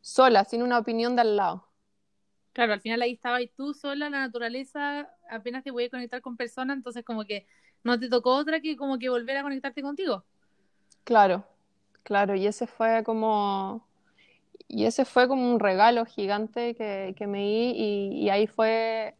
[0.00, 1.68] sola, sin una opinión de al lado.
[2.54, 6.20] Claro, al final ahí estaba y tú sola, la naturaleza, apenas te voy a conectar
[6.22, 7.48] con personas, entonces como que
[7.82, 10.24] no te tocó otra que como que volver a conectarte contigo.
[11.02, 11.44] Claro,
[12.04, 13.84] claro, y ese fue como,
[14.68, 17.72] y ese fue como un regalo gigante que, me di
[18.22, 19.16] y, ahí fue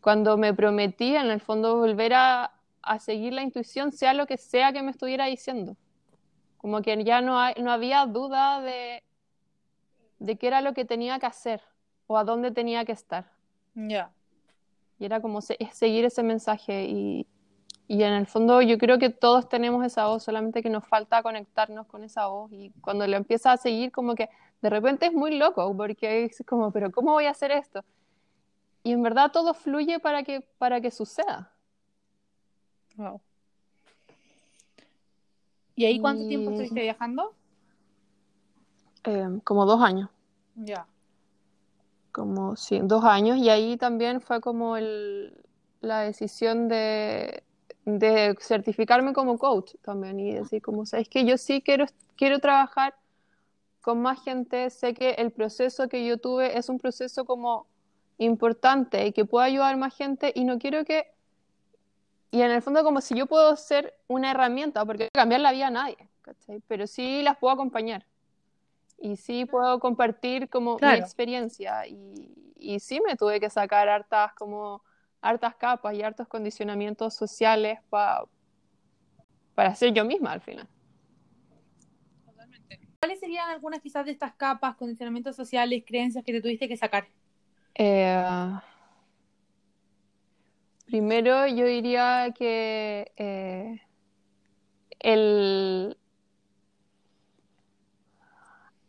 [0.00, 4.36] cuando me prometí en el fondo volver a, a, seguir la intuición, sea lo que
[4.36, 5.76] sea que me estuviera diciendo.
[6.58, 9.02] Como que ya no, no había duda de,
[10.20, 11.60] de qué era lo que tenía que hacer
[12.06, 13.30] o a dónde tenía que estar.
[13.74, 14.10] Ya.
[14.98, 17.26] Y era como seguir ese mensaje y,
[17.88, 21.22] y, en el fondo yo creo que todos tenemos esa voz, solamente que nos falta
[21.22, 24.28] conectarnos con esa voz y cuando lo empieza a seguir como que
[24.62, 27.84] de repente es muy loco porque es como, pero ¿cómo voy a hacer esto?
[28.82, 31.50] Y en verdad todo fluye para que, para que suceda.
[32.96, 33.20] Wow.
[35.74, 37.34] ¿Y ahí cuánto tiempo estuviste viajando?
[39.04, 40.08] Eh, como dos años.
[40.54, 40.86] Ya
[42.14, 45.36] como dos años y ahí también fue como el,
[45.80, 47.42] la decisión de,
[47.84, 52.94] de, certificarme como coach también y decir como, sabes que yo sí quiero, quiero trabajar
[53.80, 57.66] con más gente, sé que el proceso que yo tuve es un proceso como
[58.18, 61.08] importante y que pueda ayudar más gente y no quiero que,
[62.30, 65.66] y en el fondo como si yo puedo ser una herramienta, porque cambiar la vida
[65.66, 65.98] a nadie,
[66.68, 68.06] pero sí las puedo acompañar
[68.98, 74.32] y sí puedo compartir como mi experiencia y, y, sí me tuve que sacar hartas
[74.34, 74.82] como
[75.20, 78.24] hartas capas y hartos condicionamientos sociales para
[79.54, 80.68] para ser yo misma al final.
[82.98, 87.06] ¿Cuáles serían algunas quizás de estas capas, condicionamientos sociales, creencias que te tuviste que sacar?
[87.74, 88.24] Eh,
[90.86, 93.80] primero yo diría que eh,
[95.00, 95.98] el,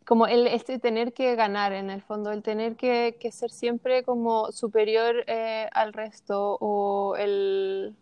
[0.06, 4.52] como el este tener que ganar en el fondo, el tener que, ser siempre como
[4.52, 7.96] superior eh, al resto o el,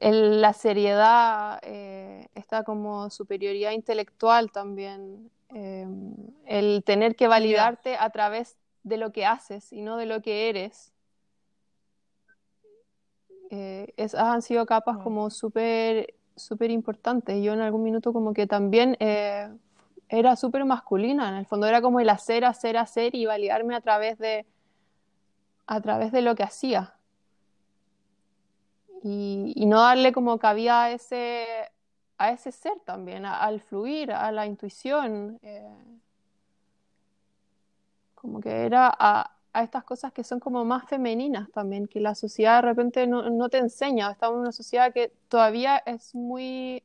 [0.00, 6.14] la seriedad, eh, esta como superioridad intelectual también, em,
[6.46, 10.48] el tener que validarte a través de lo que haces y no de lo que
[10.48, 10.94] eres.
[13.50, 17.42] Eh, esas han sido capas como súper súper importantes.
[17.42, 18.96] Yo en algún minuto como que también
[20.08, 23.80] era súper masculina, en el fondo era como el hacer, hacer, hacer y validarme a
[23.80, 24.46] través de,
[25.66, 26.94] a través de lo que hacía.
[29.02, 31.46] Y, no darle como cabida a ese,
[32.16, 35.38] a ese ser también, al fluir, a la intuición.
[35.42, 35.68] Eh,
[38.14, 42.14] como que era a, a, estas cosas que son como más femeninas también, que la
[42.14, 44.10] sociedad de repente no, no te enseña.
[44.10, 46.82] Estamos en una sociedad que todavía es muy,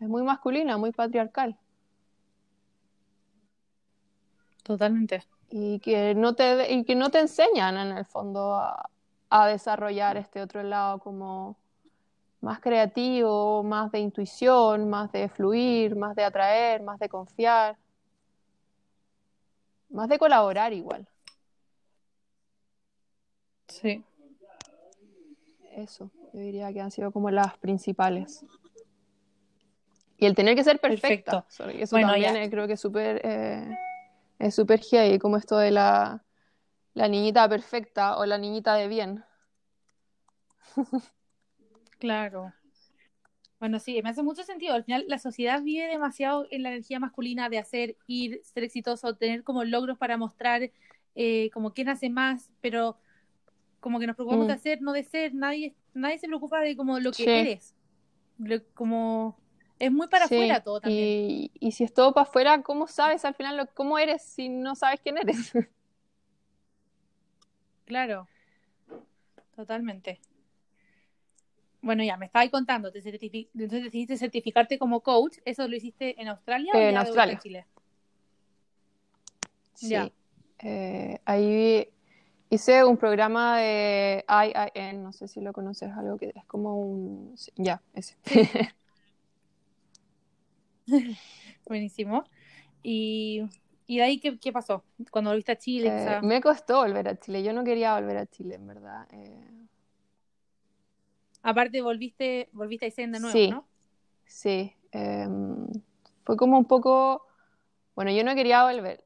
[0.00, 1.56] es muy masculina, muy patriarcal.
[4.66, 5.22] Totalmente.
[5.50, 8.90] Y que no te, y que no te enseñan en el fondo a,
[9.30, 11.56] a desarrollar este otro lado como
[12.40, 17.76] más creativo, más de intuición, más de fluir, más de atraer, más de confiar,
[19.88, 21.06] más de colaborar igual.
[23.68, 24.04] Sí.
[25.72, 28.44] Eso, yo diría que han sido como las principales.
[30.18, 31.44] Y el tener que ser perfecta.
[31.74, 33.78] Eso también creo que es súper eh,
[34.38, 36.24] es súper gay, como esto de la,
[36.94, 39.24] la niñita perfecta o la niñita de bien.
[41.98, 42.52] claro.
[43.58, 44.74] Bueno, sí, me hace mucho sentido.
[44.74, 49.14] Al final, la sociedad vive demasiado en la energía masculina de hacer, ir, ser exitoso,
[49.14, 50.70] tener como logros para mostrar
[51.14, 52.98] eh, como quién hace más, pero
[53.80, 54.56] como que nos preocupamos de mm.
[54.56, 55.34] hacer, no de ser.
[55.34, 57.74] Nadie, nadie se preocupa de como lo que eres.
[58.74, 59.38] como
[59.78, 61.50] es muy para afuera todo también.
[61.60, 64.74] Y, si es todo para afuera, ¿cómo sabes al final lo, cómo eres si no
[64.74, 65.52] sabes quién eres?
[67.86, 68.26] Claro,
[69.54, 70.18] totalmente.
[71.80, 76.26] Bueno, ya, me estabas contando, te entonces decidiste certificarte como coach, ¿eso lo hiciste en
[76.26, 77.36] Australia o En de vuelta Australia.
[77.36, 77.66] a Chile?
[79.74, 79.88] Sí.
[79.90, 80.10] Ya.
[80.58, 81.88] Eh, ahí
[82.50, 87.36] hice un programa de IIN, no sé si lo conoces, algo que es como un...
[87.54, 88.16] Ya, ese.
[91.66, 92.24] Buenísimo.
[92.82, 93.42] Y,
[93.86, 94.84] y de ahí, ¿qué, qué pasó?
[95.10, 96.22] Cuando volviste a Chile, Eh, quizá.
[96.22, 99.06] me costó volver a Chile, yo no quería volver a Chile, en verdad.
[99.12, 99.50] Eh,
[101.42, 103.50] Aparte, volviste, volviste a Aysén de nuevo, Sí.
[103.50, 103.66] ¿no?
[104.24, 105.66] Sí, em,
[106.24, 107.24] fue como un poco,
[107.94, 109.04] bueno, yo no quería volver.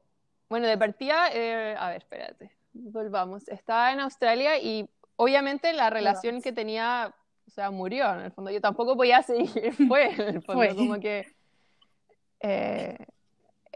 [0.49, 3.47] Bueno, de partida, eh, a ver, espérate, volvamos.
[3.47, 7.13] Estaba en Australia y obviamente la relación que tenía,
[7.47, 8.49] o sea, murió en el fondo.
[8.49, 10.75] Yo tampoco podía seguir, fue en el fondo, Fue.
[10.75, 11.27] como que
[12.41, 12.97] eh,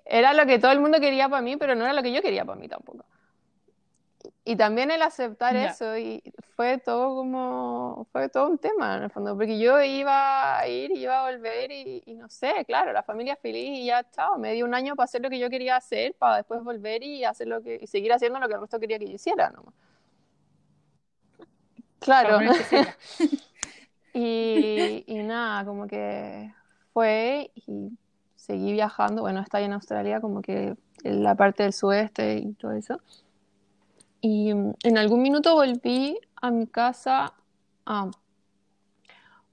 [0.05, 2.21] era lo que todo el mundo quería para mí, pero no era lo que yo
[2.21, 3.05] quería para mí tampoco.
[4.43, 5.71] Y también el aceptar Ya.
[5.71, 6.21] eso y
[6.55, 10.91] fue todo como, fue todo un tema en el fondo, porque yo iba a ir
[10.91, 14.53] iba a volver y, y no sé, claro, la familia feliz y ya, chao, me
[14.53, 17.47] dio un año para hacer lo que yo quería hacer, para después volver y hacer
[17.47, 19.73] lo que, y seguir haciendo lo que el resto quería que yo hiciera, nomás.
[21.99, 22.39] Claro.
[24.13, 26.53] Y, y nada, como que
[26.93, 27.91] fue y
[28.45, 29.21] seguí viajando.
[29.23, 32.99] Bueno, está en Australia, como que en la parte del sudeste y todo eso.
[34.21, 37.33] Y mm, en algún minuto volví a mi casa.
[37.85, 38.09] ah,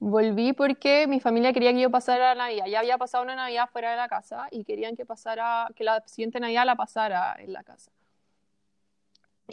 [0.01, 2.67] volví porque mi familia quería que yo pasara la Navidad.
[2.67, 6.03] Ya había pasado una Navidad fuera de la casa y querían que pasara, que la
[6.07, 7.91] siguiente Navidad la pasara en la casa.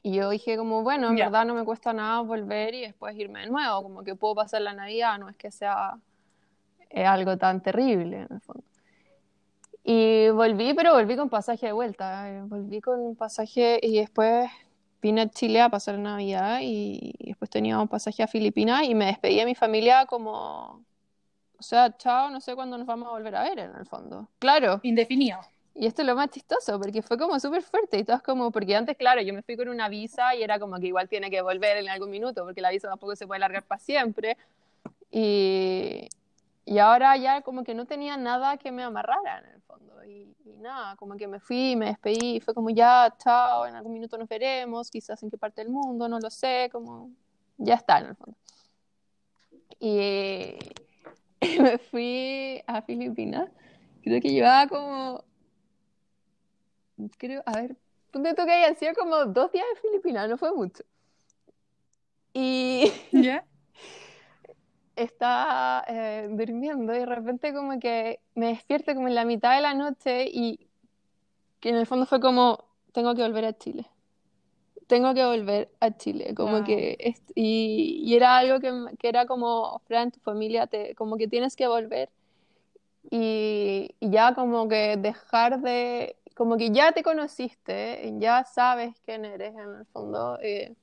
[0.03, 1.25] Y yo dije como, bueno, en Ya.
[1.25, 4.61] verdad no me cuesta nada volver y después irme de nuevo, como que puedo pasar
[4.61, 5.99] la Navidad, no es que sea
[6.89, 8.63] eh, algo tan terrible en el fondo.
[9.83, 14.49] Y volví, pero volví con pasaje de vuelta, eh, volví con un pasaje y después
[15.01, 19.05] vine a Chile a pasar Navidad y, después tenía un pasaje a Filipinas y me
[19.05, 20.83] despedí de mi familia como,
[21.57, 24.27] o sea, chao, no sé cuándo nos vamos a volver a ver en el fondo.
[24.39, 24.79] Claro.
[24.83, 25.39] Indefinido.
[25.73, 28.51] Y esto es lo más chistoso, porque fue como súper fuerte y todo es como,
[28.51, 31.31] porque antes, claro, yo me fui con una visa y era como que igual tiene
[31.31, 34.35] que volver en algún minuto, porque la visa tampoco se puede largar para siempre.
[35.09, 36.09] Y,
[36.65, 39.58] y ahora ya como que no tenía nada que me amarrara.
[40.09, 43.93] Y, y nada, como que me fui, me despedí, fue como ya, chao, en algún
[43.93, 47.11] minuto nos veremos, quizás en qué parte del mundo, no lo sé, como
[47.57, 48.35] ya está en el fondo.
[49.79, 50.57] Y
[51.61, 53.49] me fui a Filipinas,
[54.01, 55.23] creo que llevaba como
[57.17, 57.77] creo, a ver,
[58.11, 60.83] ponte tú que hayan sido como dos días de Filipinas, no fue mucho.
[62.33, 63.45] Y ¿Ya?
[65.03, 69.61] Estaba eh, durmiendo y de repente como que me despierto como en la mitad de
[69.61, 70.67] la noche y
[71.59, 73.85] que en el fondo fue como, tengo que volver a Chile.
[74.87, 76.63] Tengo que volver a Chile, como Wow.
[76.63, 81.27] que, y, y era algo que, que era como, Fran, tu familia, te, como que
[81.27, 82.09] tienes que volver
[83.11, 89.25] y, y ya como que dejar de, como que ya te conociste, ya sabes quién
[89.25, 90.75] eres en el fondo, eh,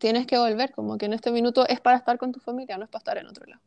[0.00, 2.84] tienes que volver, como que en este minuto es para estar con tu familia, no
[2.84, 3.62] es para estar en otro lado.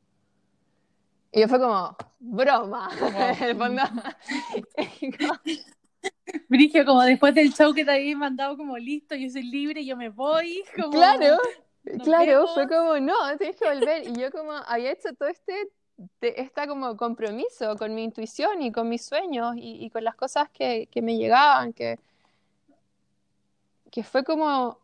[1.32, 2.89] Y yo fue como, broma,
[3.39, 3.82] en el fondo.
[5.19, 5.39] Como-
[6.50, 9.96] Brigio, como después del show que te habías mandado como listo, yo soy libre, yo
[9.96, 10.63] me voy.
[10.76, 10.91] Como...
[10.91, 11.38] Claro,
[12.04, 12.54] claro, vemos.
[12.54, 14.08] fue como, no, tienes que volver.
[14.10, 15.69] Y yo como había hecho todo este,
[16.19, 20.15] te- esta como compromiso con mi intuición y con mis sueños y, y con las
[20.15, 22.00] cosas que, que me llegaban, que,
[23.91, 24.80] que fue como,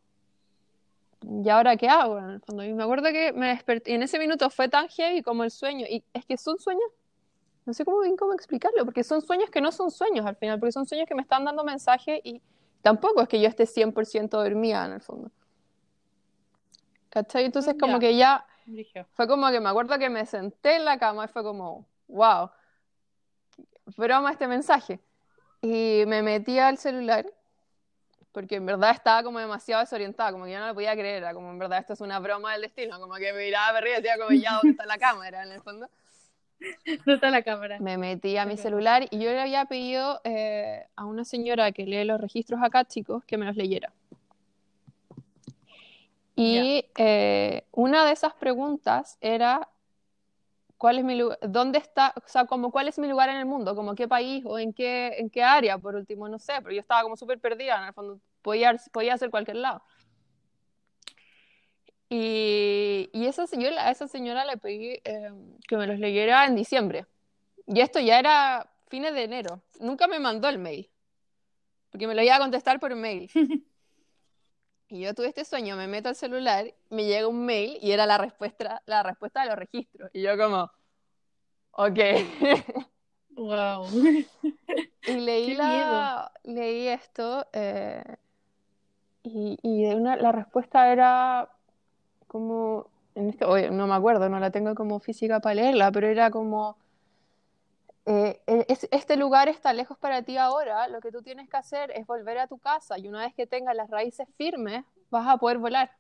[1.21, 2.17] ¿y ahora qué hago?
[2.19, 2.63] En el fondo.
[2.63, 5.51] Y me acuerdo que me desperté, y en ese minuto fue tan heavy como el
[5.51, 5.85] sueño.
[5.89, 6.83] Y es que son sueños,
[7.65, 10.59] no sé cómo bien cómo explicarlo, porque son sueños que no son sueños al final,
[10.59, 12.41] porque son sueños que me están dando mensajes y
[12.81, 15.31] tampoco es que yo esté 100% dormida en el fondo.
[17.09, 17.45] ¿Cachai?
[17.45, 18.45] Entonces como que ya
[19.13, 22.51] fue como que me acuerdo que me senté en la cama y fue como, wow,
[23.97, 24.99] broma este mensaje.
[25.61, 27.25] Y me metí al celular,
[28.31, 31.33] porque en verdad estaba como demasiado desorientada, como que yo no lo podía creer, era
[31.33, 33.97] como en verdad esto es una broma del destino, como que me miraba para arriba
[33.97, 35.89] y decía como ya, ¿dónde está la cámara en el fondo?
[37.05, 37.79] No está la cámara.
[37.79, 41.85] Me metí a mi celular y yo le había pedido eh, a una señora que
[41.85, 43.93] lee los registros acá, chicos, que me los leyera.
[46.35, 49.67] Y eh, una de esas preguntas era,
[50.79, 53.45] ¿cuál es mi lugar, dónde está, o sea, como cuál es mi lugar en el
[53.45, 56.71] mundo, como qué país o en qué, en qué área, por último, no sé, pero
[56.71, 59.83] yo estaba como súper perdida, en el fondo, podía, podía ser cualquier lado.
[62.07, 65.31] Y, y esa, yo a esa señora le pedí eh,
[65.67, 67.05] que me los leyera en diciembre.
[67.67, 69.61] Y esto ya era fines de enero.
[69.79, 70.89] Nunca me mandó el mail.
[71.91, 73.29] Porque me lo iba a contestar por mail.
[74.89, 78.07] Y yo tuve este sueño, me meto al celular, me llega un mail y era
[78.07, 80.09] la respuesta, la respuesta de los registros.
[80.13, 80.71] Y yo como,
[81.73, 81.99] ok.
[83.35, 83.85] Wow.
[85.07, 88.03] y leí, la, leí esto eh,
[89.23, 91.49] y, y una, la respuesta era
[92.27, 96.07] como, en este, oye, no me acuerdo, no la tengo como física para leerla, pero
[96.07, 96.77] era como
[98.11, 101.91] eh, e, este lugar está lejos para ti ahora, lo que tú tienes que hacer
[101.91, 105.37] es volver a tu casa y una vez que tengas las raíces firmes, vas a
[105.37, 105.91] poder volar.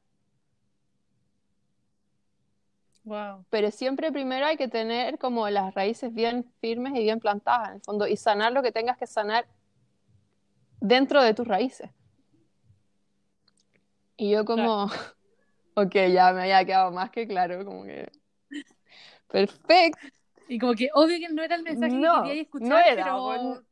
[3.03, 3.45] Wow.
[3.51, 7.75] Pero siempre primero hay que tener como las raíces bien firmes y bien plantadas en
[7.75, 9.45] el fondo y sanar lo que tengas que sanar
[10.81, 11.91] dentro de tus raíces.
[14.17, 14.85] Y yo como,
[15.75, 18.11] ok, ya me había quedado más que claro, como que...
[19.27, 20.18] Perfecto.
[20.49, 23.63] Y como que obvio que no era el mensaje que quería escuchar, no era, pero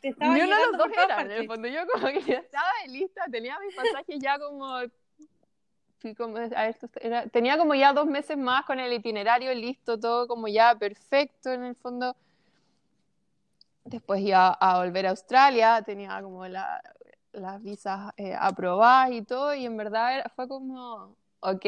[0.00, 1.68] te, estaba Ni uno de los dos era, en el fondo.
[1.68, 4.78] Yo como que ya estaba lista, tenía mis pasajes ya como...
[6.16, 10.26] como a esto era, tenía como ya dos meses más con el itinerario listo, todo
[10.26, 12.16] como ya perfecto en el fondo.
[13.84, 16.82] Después iba a volver a Australia, tenía como la,
[17.32, 21.66] las visas eh, aprobadas y todo, y en verdad fue como, ok,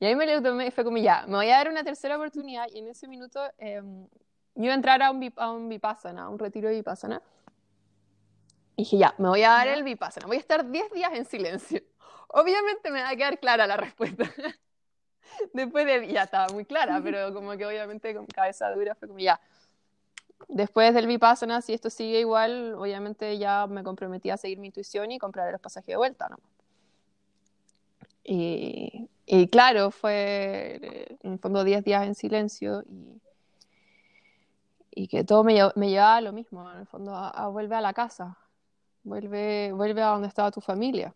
[0.00, 2.16] y ahí me lo tomé y fue como, ya, me voy a dar una tercera
[2.16, 2.66] oportunidad.
[2.72, 4.08] Y en ese minuto em,
[4.54, 7.22] yo iba a entrar a un, a un Vipassana, a un retiro de Vipassana.
[8.76, 10.26] Y dije, ya, me voy a dar el Vipassana.
[10.26, 11.82] Voy a estar 10 días en silencio.
[12.28, 14.24] Obviamente me va a quedar clara la respuesta.
[15.52, 19.20] Después de, ya estaba muy clara, pero como que obviamente con cabeza dura fue como,
[19.20, 19.38] ya,
[20.48, 25.12] después del Vipassana, si esto sigue igual, obviamente ya me comprometí a seguir mi intuición
[25.12, 26.38] y comprar los pasajes de vuelta, ¿no?
[28.24, 33.22] Y, y claro, fue en el fondo 10 días en silencio y,
[34.90, 37.80] y que todo me, me, llevaba a lo mismo, en el fondo, a, vuelve a
[37.80, 38.36] la casa,
[39.04, 41.14] vuelve, vuelve a donde estaba tu familia.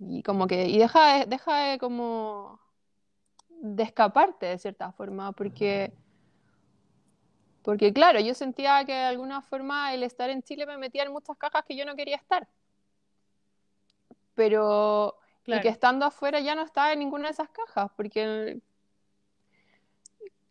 [0.00, 2.58] Y como que, y deja, deja de como
[3.50, 5.92] de escaparte de cierta forma, porque,
[7.62, 11.12] porque claro, yo sentía que de alguna forma el estar en Chile me metía en
[11.12, 12.48] muchas cajas que yo no quería estar.
[14.34, 18.60] Pero y que estando afuera ya no estaba en ninguna de esas cajas, porque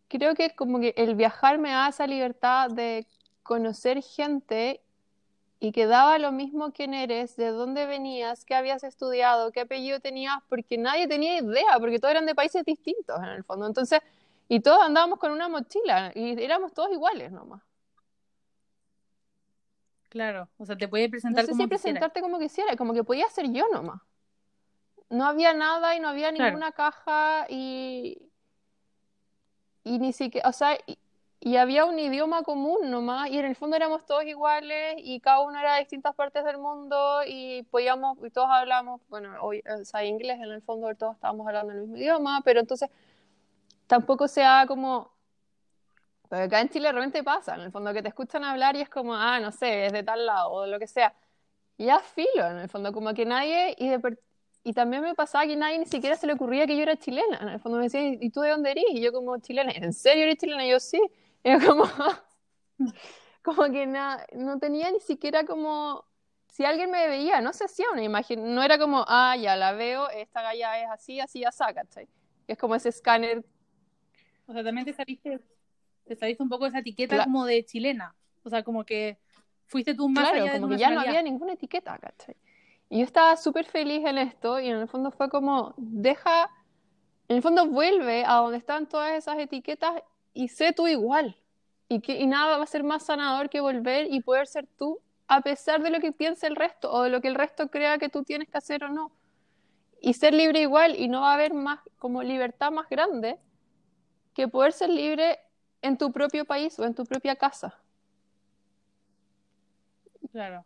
[0.08, 3.06] creo que como que el viajar me da esa libertad de
[3.43, 4.82] conocer gente
[5.60, 10.00] y que daba lo mismo quién eres, de dónde venías, qué habías estudiado, qué apellido
[10.00, 13.66] tenías, porque nadie tenía idea, porque todos eran de países distintos en el fondo.
[13.66, 14.00] Entonces,
[14.48, 17.62] y todos andábamos con una mochila y éramos todos iguales nomás.
[20.10, 23.30] Claro, o sea, te puede presentar no sé si presentarte como quisiera, como que podía
[23.30, 24.02] ser yo nomás
[25.10, 28.32] no había nada y no había ninguna caja y,
[29.84, 30.97] y ni siquiera, o sea, y,
[31.58, 35.60] había un idioma común nomás y en el fondo éramos todos iguales y cada uno
[35.60, 40.03] era de distintas partes del mundo y podíamos, y todos hablamos, bueno, hoy, o sea,
[40.03, 42.89] inglés en el fondo todos estábamos hablando el mismo idioma, pero entonces
[43.86, 45.12] tampoco sea como,
[46.30, 48.89] porque acá en Chile realmente pasa, en el fondo que te escuchan hablar y es
[48.89, 51.14] como, ah, no sé, es de tal lado o lo que sea.
[51.78, 54.18] Y ya filo, en el fondo, como que nadie, y de,
[54.68, 57.38] y también me pasaba que nadie ni siquiera se le ocurría que yo era chilena.
[57.39, 58.86] En el fondo me decían, ¿y tú de dónde eres?
[58.89, 60.66] Y yo como chilena, ¿en serio eres chilena?
[60.66, 60.99] Y yo sí.
[61.43, 61.86] Y yo como,
[63.43, 66.03] como que nada, no tenía ni siquiera como,
[66.47, 69.74] si alguien me veía, no se hacía una imagen, no era como, ah, ya la
[69.74, 71.84] veo, esta galla es así, así, ya saca,
[72.47, 73.45] Es como ese escáner.
[74.47, 75.39] O sea, también te saliste,
[76.05, 78.16] te saliste un poco esa etiqueta como de chilena.
[78.41, 79.20] O sea, como que
[79.68, 82.36] fuiste tú más claro, como que ya no había ninguna etiqueta, ¿cachai?
[82.90, 86.52] Y yo estaba súper feliz en esto y en el fondo fue como, deja,
[87.28, 91.36] en el fondo vuelve a donde están todas esas etiquetas y sé tú igual.
[91.88, 95.00] Y, que, y nada va a ser más sanador que volver y poder ser tú
[95.28, 97.98] a pesar de lo que piense el resto o de lo que el resto crea
[97.98, 99.12] que tú tienes que hacer o no.
[100.02, 103.40] Y ser libre igual y no va a haber más como libertad más grande
[104.36, 105.40] que poder ser libre
[105.82, 107.80] en tu propio país o en tu propia casa.
[110.32, 110.66] Claro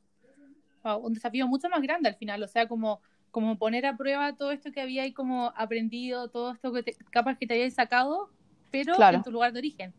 [0.84, 3.02] un desafío mucho más grande al final, o sea, como,
[3.32, 7.48] como poner a prueba todo esto que había como aprendido, todo esto que capaz que
[7.48, 8.30] te habías sacado,
[8.72, 9.94] pero en tu lugar de origen.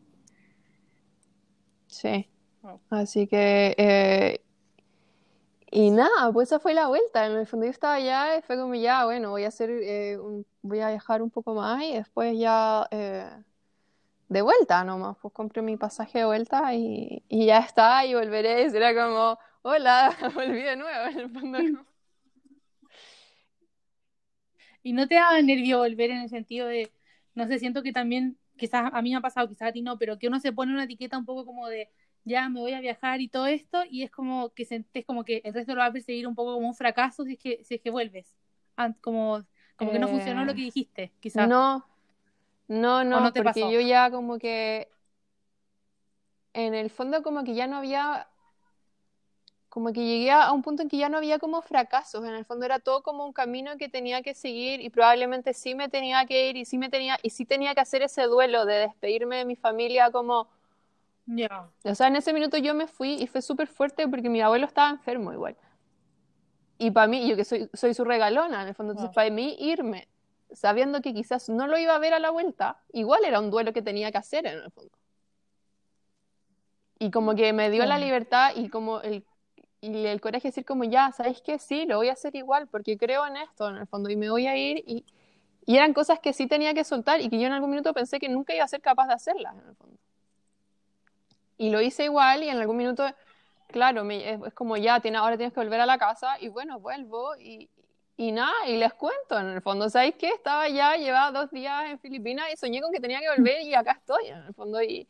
[1.87, 2.29] Sí.
[2.91, 4.41] Así que, eh,
[5.71, 7.27] y nada, pues esa fue la vuelta.
[7.27, 10.19] En el fondo yo estaba allá y fue como ya, bueno, voy a hacer, eh,
[10.63, 13.31] voy a viajar un poco más y después ya eh,
[14.29, 18.65] de vuelta nomás, pues compré mi pasaje de vuelta y, y ya está, y volveré.
[18.65, 21.59] Y será como, hola, volví de nuevo en el fondo.
[24.83, 26.91] ¿Y no te da nervio volver en el sentido de,
[27.35, 29.99] no sé, siento que también, quizás a mí me ha pasado, quizás a ti no,
[29.99, 31.91] pero que uno se pone una etiqueta un poco como de,
[32.25, 35.43] ya me voy a viajar y todo esto, y es como que es como que
[35.45, 37.75] el resto lo va a perseguir un poco como un fracaso si es que, si
[37.75, 38.37] es que vuelves
[39.03, 39.45] como,
[39.77, 41.47] como que no funcionó lo que dijiste, quizás.
[41.47, 41.85] No,
[42.69, 44.89] no, no, porque yo ya como que
[46.55, 48.30] en el fondo como que ya no había
[49.71, 52.45] como que llegué a un punto en que ya no había como fracasos, en el
[52.45, 56.27] fondo era todo como un camino que tenía que seguir y probablemente sí me tenía
[56.27, 59.37] que ir y sí me tenía y sí tenía que hacer ese duelo de despedirme
[59.37, 60.49] de mi familia como
[61.27, 61.69] ya.
[61.85, 64.67] O sea, en ese minuto yo me fui y fue súper fuerte porque mi abuelo
[64.67, 65.57] estaba enfermo igual.
[66.79, 69.57] Y para mí, yo que soy, soy su regalona, en el fondo, entonces para mí
[69.61, 70.09] irme
[70.53, 73.73] sabiendo que quizás no lo iba a ver a la vuelta, igual era un duelo
[73.73, 74.91] que tenía que hacer en el fondo.
[76.99, 79.25] Y como que me dio la libertad y como el
[79.81, 81.59] y el coraje de decir como ya, ¿sabéis qué?
[81.59, 84.31] Sí, lo voy a hacer igual porque creo en esto en el fondo y me
[84.31, 85.05] voy a ir y,
[85.65, 88.19] y eran cosas que sí tenía que soltar y que yo en algún minuto pensé
[88.19, 89.97] que nunca iba a ser capaz de hacerlas en el fondo.
[91.57, 93.05] Y lo hice igual y en algún minuto,
[93.69, 96.81] claro, me, es, como ya, tiene, ahora tienes que volver a la casa y bueno,
[96.81, 97.71] vuelvo y,
[98.17, 100.29] y nada, y les cuento en el fondo, ¿sabéis qué?
[100.29, 103.75] Estaba ya, llevaba dos días en Filipinas y soñé con que tenía que volver y
[103.75, 105.07] acá estoy en el fondo y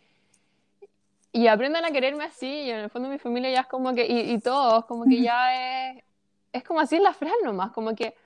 [1.32, 4.06] y aprendan a quererme así, y en el fondo mi familia ya es como que,
[4.06, 6.04] y, todos, como que ya es,
[6.52, 8.16] es como así en la frase nomás, como que,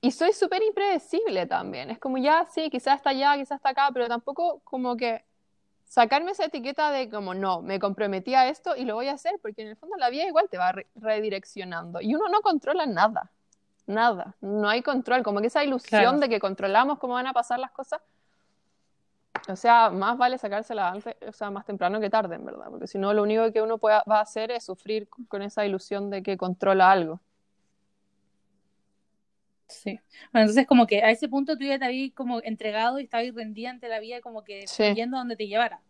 [0.00, 3.88] y soy súper impredecible también, es como ya, sí, quizás está allá, quizás está acá,
[3.92, 5.24] pero tampoco como que
[5.84, 9.34] sacarme esa etiqueta de como, no, me comprometí a esto y lo voy a hacer,
[9.40, 13.30] porque en el fondo la vida igual te va redireccionando, y uno no controla nada,
[13.86, 17.60] nada, no hay control, como que esa ilusión de que controlamos cómo van a pasar
[17.60, 18.00] las cosas,
[19.48, 22.86] o sea, más vale sacársela antes, o sea, más temprano que tarde, en verdad, porque
[22.86, 26.10] si no, lo único que uno pueda, va a hacer es sufrir con esa ilusión
[26.10, 27.20] de que controla algo.
[29.68, 29.98] Sí.
[30.32, 33.34] Bueno, entonces como que a ese punto tú ya te habías como entregado y estabas
[33.34, 35.80] rendida ante la vida, como que yendo donde te llevara.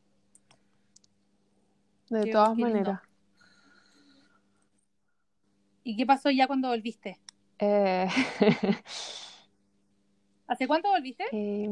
[2.09, 3.01] De todas maneras.
[5.83, 7.19] ¿Y qué pasó ya cuando volviste?
[7.59, 8.09] Eh...
[10.47, 11.25] ¿Hace cuánto volviste?
[11.33, 11.69] Eh,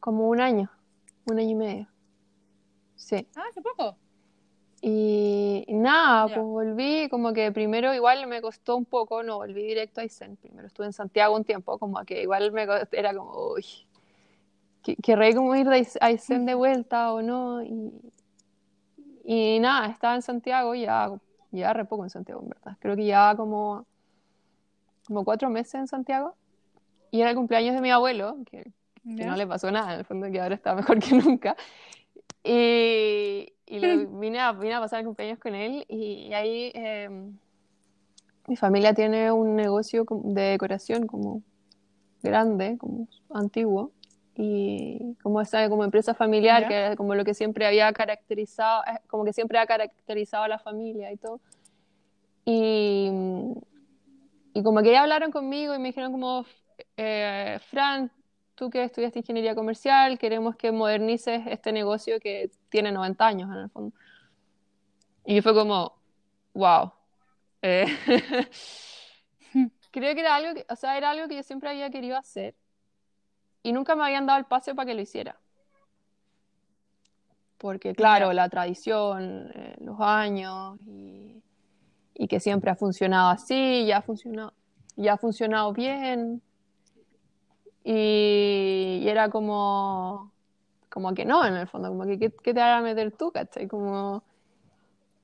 [0.00, 0.70] como un año,
[1.26, 1.88] un año y medio.
[2.96, 3.26] Sí.
[3.34, 3.96] Ah, hace poco.
[4.84, 10.00] Y, nada, pues volví, como que primero igual me costó un poco, no volví directo
[10.00, 13.64] a Aysén, primero estuve en Santiago un tiempo, como que igual me era como, uy,
[15.00, 17.92] querré como ir de Aysén de vuelta o no, y,
[19.24, 21.12] y nada, estaba en Santiago ya,
[21.52, 23.86] ya re poco en Santiago, en verdad, creo que ya como,
[25.06, 26.34] como cuatro meses en Santiago,
[27.12, 28.72] y era el cumpleaños de mi abuelo, que
[29.04, 31.56] que no le pasó nada, en el fondo que ahora está mejor que nunca.
[32.44, 33.78] Y, y
[34.20, 37.36] vine, a, vine, a, pasar el cumpleaños con él y, ahí em,
[38.46, 41.42] mi familia tiene un negocio de decoración como
[42.22, 43.92] grande, como antiguo,
[44.34, 48.98] y como esa como empresa familiar, que era como lo que siempre había caracterizado, eh,
[49.06, 51.40] como que siempre ha caracterizado a la familia y todo.
[52.44, 53.10] Y,
[54.54, 56.46] y como que ya hablaron conmigo y me dijeron como,
[56.96, 58.10] eh, Fran,
[58.62, 63.56] tú que estudiaste ingeniería comercial, queremos que modernices este negocio que tiene 90 años en
[63.56, 63.92] el fondo.
[65.26, 65.98] Y fue como,
[66.54, 66.92] wow.
[67.60, 67.86] Eh,
[69.90, 72.54] creo que era algo que, o sea, era algo que yo siempre había querido hacer
[73.64, 75.36] y nunca me habían dado el pase para que lo hiciera.
[77.58, 81.42] Porque, claro, la tradición, eh, los años y,
[82.14, 84.54] y, que siempre ha funcionado así, ya ha funcionado,
[84.94, 86.40] ya ha funcionado bien.
[87.84, 90.32] Y, era como,
[90.88, 93.66] como que no, en el fondo, como que ¿qué, te vas a meter tú, cachai?
[93.68, 94.22] Como,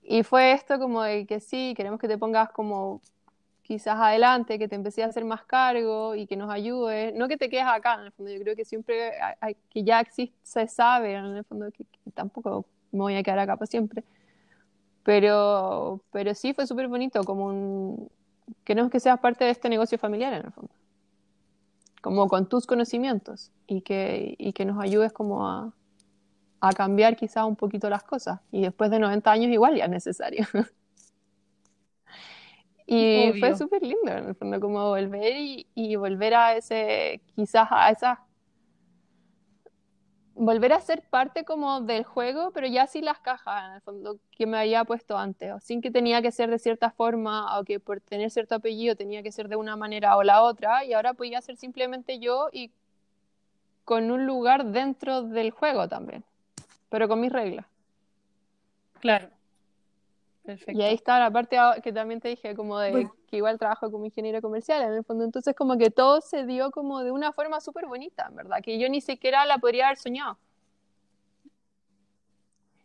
[0.02, 3.00] y fue esto como de que sí, queremos que te pongas como
[3.62, 7.36] quizás adelante, que te empecé a hacer más cargo y que nos ayude, no que
[7.36, 10.66] te quedes acá, en el fondo, yo creo que siempre hay, que ya existe, se
[10.68, 11.84] sabe, en el fondo, que,
[12.14, 14.04] tampoco me voy a quedar acá para siempre,
[15.04, 18.10] pero, pero sí fue súper bonito, como un,
[18.64, 20.77] queremos que seas parte de este negocio familiar, en el fondo
[22.00, 25.72] como con tus conocimientos y que, y que nos ayudes como a,
[26.60, 28.40] a cambiar quizás un poquito las cosas.
[28.50, 30.46] Y después de 90 años igual ya es necesario.
[32.86, 37.68] y fue súper lindo en el fondo como volver y, y, volver a ese, quizás
[37.70, 38.18] a esas
[40.38, 44.18] volver a ser parte como del juego, pero ya sin las cajas, en el fondo,
[44.30, 47.64] que me había puesto antes, o sin que tenía que ser de cierta forma, o
[47.64, 50.92] que por tener cierto apellido tenía que ser de una manera o la otra, y
[50.92, 52.70] ahora podía ser simplemente yo y
[53.84, 56.22] con un lugar dentro del juego también,
[56.88, 57.66] pero con mis reglas.
[59.00, 59.28] Claro.
[60.68, 64.06] Y ahí está la parte que también te dije, como de que igual trabajo como
[64.06, 65.24] ingeniero comercial, en el fondo.
[65.24, 68.58] Entonces, como que todo se dio como de una forma súper bonita, ¿verdad?
[68.62, 70.38] Que yo ni siquiera la podría haber soñado.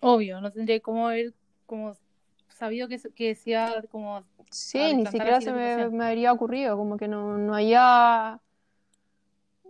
[0.02, 1.34] Obvio, no tendría cómo haber
[1.66, 1.96] como
[2.50, 4.24] sabido que, que iba como...
[4.52, 8.40] Sí, ni siquiera se me, me, habría ocurrido, como que no, no había...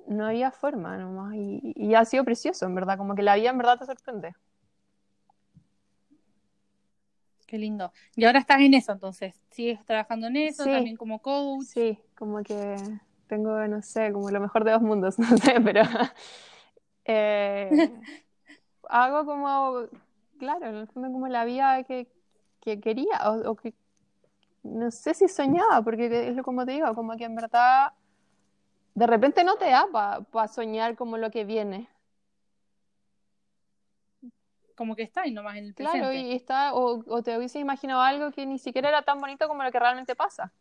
[0.07, 3.51] No había forma nomás, y, y ha sido precioso, en verdad, como que la vida
[3.51, 4.33] en verdad te sorprende.
[7.45, 7.91] Qué lindo.
[8.15, 9.35] Y ahora estás en eso, entonces.
[9.49, 11.65] ¿Sigues trabajando en eso, también como coach?
[11.65, 12.75] Sí, como que
[13.27, 15.81] tengo, no sé, como lo mejor de dos mundos, no sé, pero
[17.05, 17.91] eh,
[18.89, 19.87] hago como,
[20.37, 22.07] claro, en el fondo como la vida que,
[22.61, 23.73] quería, o, que
[24.63, 27.93] no sé si soñaba, porque es lo como te digo, como que en verdad
[28.95, 29.87] de repente no te da
[30.31, 31.89] para soñar como lo que viene
[34.75, 35.99] como que está y nomás en el presente.
[35.99, 39.63] Claro, y está, o, te hubieses imaginado algo que ni siquiera era tan bonito como
[39.63, 40.51] lo que realmente pasa.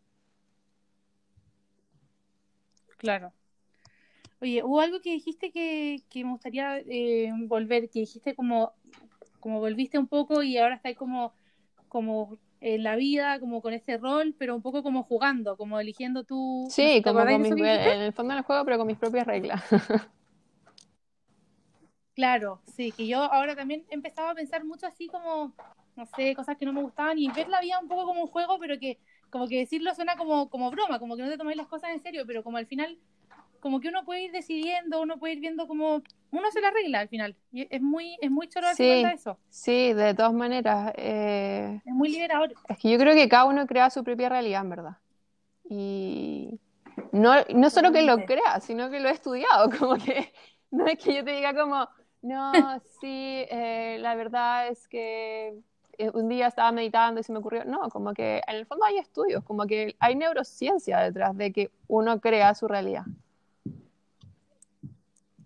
[2.99, 3.33] Claro.
[4.41, 8.73] Oye, hubo algo que dijiste que, que me gustaría eh, volver, que dijiste como,
[9.41, 11.35] como volviste un poco y ahora estás como,
[11.89, 16.25] como en la vida, como con ese rol, pero un poco como jugando, como eligiendo
[16.25, 16.67] tú.
[16.71, 19.63] Sí, como en el fondo del juego, pero con mis propias reglas.
[22.15, 25.55] Claro, sí, que yo ahora también empezaba a pensar mucho así como,
[25.97, 28.27] no sé, cosas que no me gustaban y ver la vida un poco como un
[28.27, 28.99] juego, pero que
[29.31, 32.03] como que decirlo suena como, como broma, como que no te tomáis las cosas en
[32.03, 32.99] serio, pero como al final,
[33.61, 36.03] como que uno puede ir decidiendo, uno puede ir viendo como,
[36.33, 37.35] uno se la arregla al final.
[37.51, 39.39] Y es muy, es muy choro sí, eso.
[39.49, 40.93] Sí, de todas maneras.
[40.97, 42.53] Eh, es muy liberador.
[42.69, 44.97] Es que yo creo que cada uno crea su propia realidad, en verdad.
[45.65, 46.61] Y
[47.13, 50.31] no, no solo que lo crea, sino que lo he estudiado, como que
[50.71, 51.89] no es que yo te diga como
[52.23, 52.53] no,
[53.01, 55.59] sí, eh, la verdad es que
[55.99, 58.85] eh, un día estaba meditando y se me ocurrió, no, como que en el fondo
[58.85, 63.05] hay estudios, como que hay neurociencia detrás de que uno crea su realidad.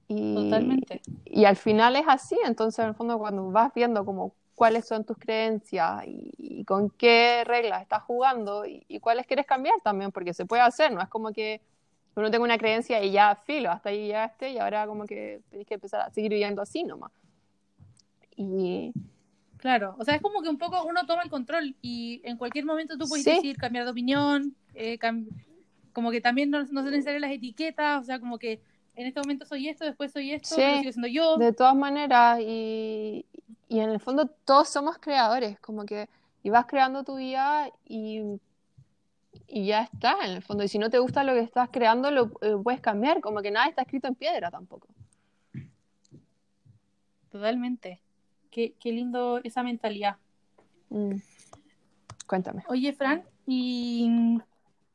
[0.09, 1.01] Y, Totalmente.
[1.25, 5.05] Y al final es así, entonces en el fondo cuando vas viendo como cuáles son
[5.05, 10.35] tus creencias y, con qué reglas estás jugando y, y, cuáles quieres cambiar también, porque
[10.35, 11.61] se puede hacer, no es como que
[12.17, 15.67] uno tengo una creencia y ya filo, hasta ahí llegaste y ahora como que tenés
[15.67, 17.13] que empezar a seguir viviendo así nomás.
[18.37, 18.93] Y...
[19.59, 22.65] Claro, o sea, es como que un poco uno toma el control y en cualquier
[22.67, 24.99] momento tú puedes decir, cambiar de opinión, eh,
[25.93, 28.61] como que también no, no son necesarias las etiquetas, o sea, como que
[28.95, 31.37] en este momento soy esto, después soy esto, pero sigo siendo yo.
[31.39, 33.25] De todas maneras, y,
[33.69, 36.09] y en el fondo todos somos creadores, como que
[36.47, 38.23] y vas creando tu vida y
[39.47, 40.65] y ya está, en el fondo.
[40.65, 43.51] Y si no te gusta lo que estás creando, lo eh, puedes cambiar, como que
[43.51, 44.89] nada está escrito en piedra tampoco.
[47.31, 48.01] Totalmente.
[48.51, 50.17] Qué, qué lindo esa mentalidad.
[50.89, 51.17] Mm.
[52.27, 52.65] Cuéntame.
[52.69, 54.39] Oye, Fran, y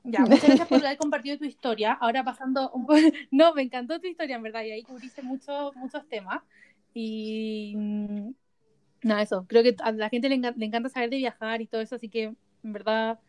[0.03, 1.93] ya, muchas gracias por haber compartido tu historia.
[1.93, 2.99] Ahora pasando un poco...
[3.31, 6.41] No, me encantó tu historia, en verdad, y ahí cubriste muchos muchos temas.
[6.93, 8.31] Y mm,
[9.03, 9.45] nada, eso.
[9.47, 12.09] Creo que a la gente le, le encanta saber de viajar y todo eso, así
[12.09, 12.33] que
[12.63, 13.19] en verdad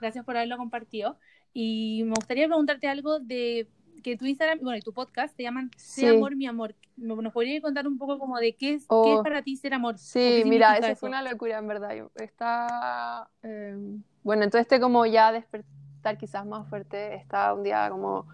[0.00, 1.18] Gracias por haberlo compartido.
[1.52, 3.68] Y me gustaría preguntarte algo de
[4.02, 6.74] que tu Instagram, bueno, y tu podcast te llaman Ser Amor, mi amor.
[6.96, 9.22] ¿Nos podrías contar un poco como de qué es, qué es oh.
[9.22, 9.98] para ti ser amor?
[9.98, 11.90] Sí, mira, eso, fue una locura, en verdad.
[12.16, 18.26] Está, em, bueno, entonces este como ya despertar quizás más fuerte, estaba un día como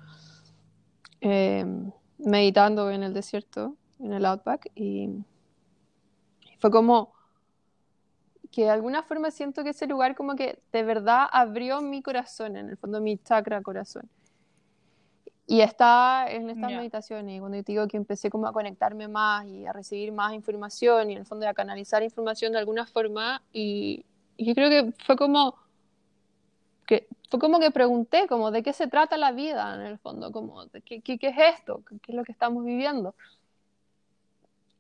[1.20, 5.24] em, meditando en el desierto, en el Outback, y
[6.58, 7.15] fue como
[8.57, 12.57] que de alguna forma siento que ese lugar como que de verdad abrió mi corazón,
[12.57, 14.09] en el fondo mi chakra corazón.
[15.46, 19.44] Y está en estas meditaciones, cuando yo te digo que empecé como a conectarme más
[19.46, 23.42] y a recibir más información y en el fondo a canalizar información de alguna forma
[23.52, 24.07] y,
[24.38, 25.54] yo creo que fue como
[26.86, 30.32] que fue como que pregunté como de qué se trata la vida en el fondo,
[30.32, 33.14] como de qué, qué, qué es esto, qué es lo que estamos viviendo.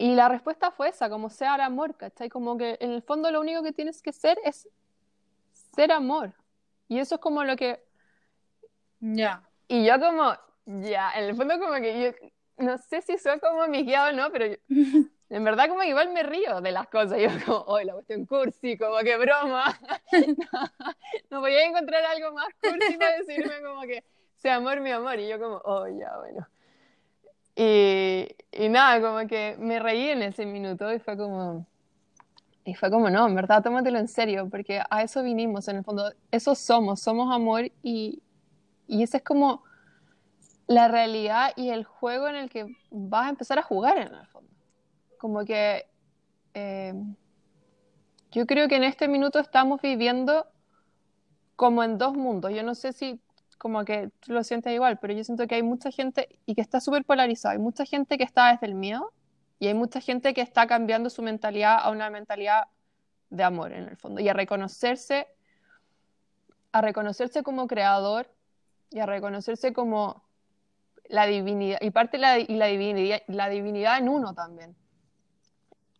[0.06, 2.28] Y la respuesta fue esa, como ser amor, ¿cachai?
[2.28, 4.68] Como que en el fondo lo único que tienes que ser es
[5.74, 6.32] ser amor.
[6.86, 7.82] Y eso es como lo que...
[9.00, 9.42] Ya.
[9.66, 10.32] Y yo como,
[10.64, 14.12] ya, en el fondo como que yo, no sé si soy como mi guiado o
[14.12, 14.56] no, pero
[15.28, 17.18] en verdad como que igual me río de las cosas.
[17.18, 19.76] Yo como, oh, la cuestión cursi, como que broma.
[21.30, 24.04] no, voy a encontrar algo más cursi para decirme como que
[24.36, 25.18] sea amor, mi amor.
[25.18, 26.46] Y yo como, oh, ya, bueno.
[27.56, 31.66] Y, y, nada, como que me reí en ese minuto y fue como,
[32.64, 35.84] y fue como, no, en verdad, tómatelo en serio, porque a eso vinimos, en el
[35.84, 38.22] fondo, eso somos, somos amor y,
[38.86, 39.64] y esa es como
[40.66, 44.26] la realidad y el juego en el que vas a empezar a jugar en el
[44.26, 44.50] fondo.
[45.18, 45.86] Como que
[46.54, 46.92] eh,
[48.32, 50.46] yo creo que en este minuto estamos viviendo
[51.54, 52.52] como en dos mundos.
[52.52, 53.20] Yo no sé si
[53.58, 56.60] como que tú lo sientes igual, pero yo siento que hay mucha gente y que
[56.60, 57.52] está súper polarizado.
[57.52, 59.12] Hay mucha gente que está desde el miedo
[59.58, 62.64] y hay mucha gente que está cambiando su mentalidad a una mentalidad
[63.30, 65.26] de amor en el fondo y a reconocerse,
[66.72, 68.30] a reconocerse como creador
[68.90, 70.22] y a reconocerse como
[71.08, 74.76] la divinidad, y parte la, y la divinidad, la divinidad en uno también.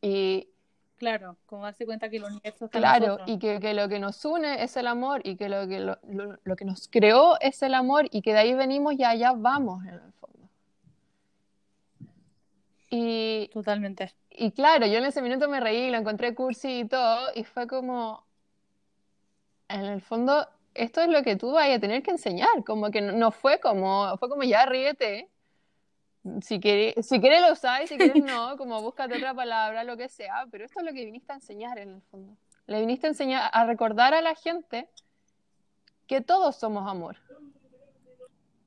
[0.01, 0.51] Y
[0.97, 4.25] Claro, como darse cuenta que el universo está Claro, y que, que, lo que nos
[4.25, 5.99] une es el amor, y que lo que, lo,
[6.43, 9.85] lo, que nos creó es el amor, y que de ahí venimos y allá vamos
[9.85, 10.49] en el fondo.
[12.89, 14.15] Y, Totalmente.
[14.31, 17.67] Y claro, yo en ese minuto me reí, lo encontré cursi y todo, y fue
[17.67, 18.25] como,
[19.69, 23.03] en el fondo, esto es lo que tú vas a tener que enseñar, como que
[23.03, 25.29] no, fue como, fue como ya ríete,
[26.41, 30.09] si quieres, si quieres lo usáis, si quieres no, como búscate otra palabra, lo que
[30.09, 32.37] sea, pero esto es lo que viniste a enseñar en el fondo.
[32.67, 34.89] Le viniste a enseñar, a recordar a la gente
[36.07, 37.17] que todos somos amor.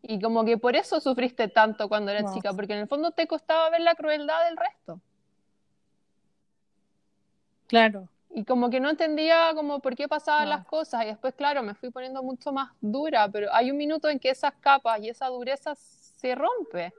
[0.01, 3.27] Y como que por eso sufriste tanto cuando eras chica, porque en el fondo te
[3.27, 5.01] costaba ver la crueldad del resto.
[7.67, 8.07] Claro.
[8.31, 11.03] Y como que no entendía como por qué pasaban las cosas.
[11.03, 14.29] Y después, claro, me fui poniendo mucho más dura, pero hay un minuto en que
[14.29, 16.93] esas capas y esa dureza se rompe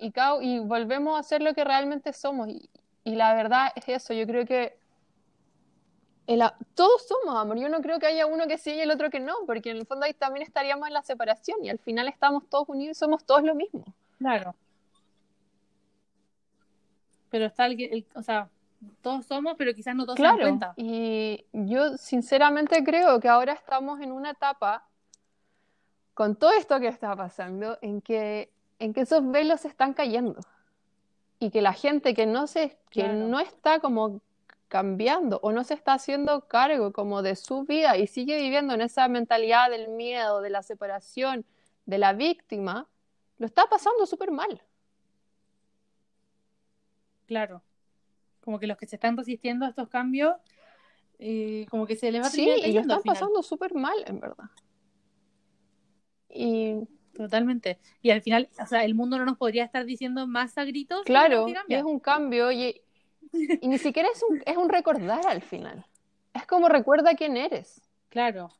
[0.00, 2.48] y, y volvemos a ser lo que realmente somos.
[2.48, 2.68] Y,
[3.04, 4.78] la verdad es eso, yo creo que
[6.74, 9.18] todos somos amor, yo no creo que haya uno que sí y el otro que
[9.18, 12.48] no, porque en el fondo ahí también estaríamos en la separación y al final estamos
[12.48, 13.84] todos unidos y somos todos lo mismo.
[14.18, 14.54] Claro.
[17.30, 18.48] Pero está el, o sea,
[19.02, 20.74] todos somos, pero quizás no todos claro, se dan cuenta.
[20.76, 24.86] Y yo sinceramente creo que ahora estamos en una etapa
[26.14, 30.40] con todo esto que está pasando en que en que esos velos están cayendo
[31.38, 34.20] y que la gente que no se que no está como
[34.68, 38.80] cambiando o no se está haciendo cargo como de su vida y sigue viviendo en
[38.80, 41.44] esa mentalidad del miedo, de la separación,
[41.86, 42.88] de la víctima,
[43.38, 44.62] lo está pasando súper mal.
[47.26, 47.62] Claro,
[48.42, 50.36] como que los que se están resistiendo a estos cambios,
[51.18, 54.20] eh, como que se les va a Sí, y lo están pasando súper mal, en
[54.20, 54.50] verdad.
[56.28, 56.76] Y
[57.20, 57.78] Totalmente.
[58.00, 61.02] Y al final, o sea, el mundo no nos podría estar diciendo más a gritos.
[61.04, 62.80] Claro, es un cambio y,
[63.60, 65.84] y ni siquiera es un, es un recordar al final.
[66.32, 67.82] Es como recuerda quién eres.
[68.08, 68.50] Claro.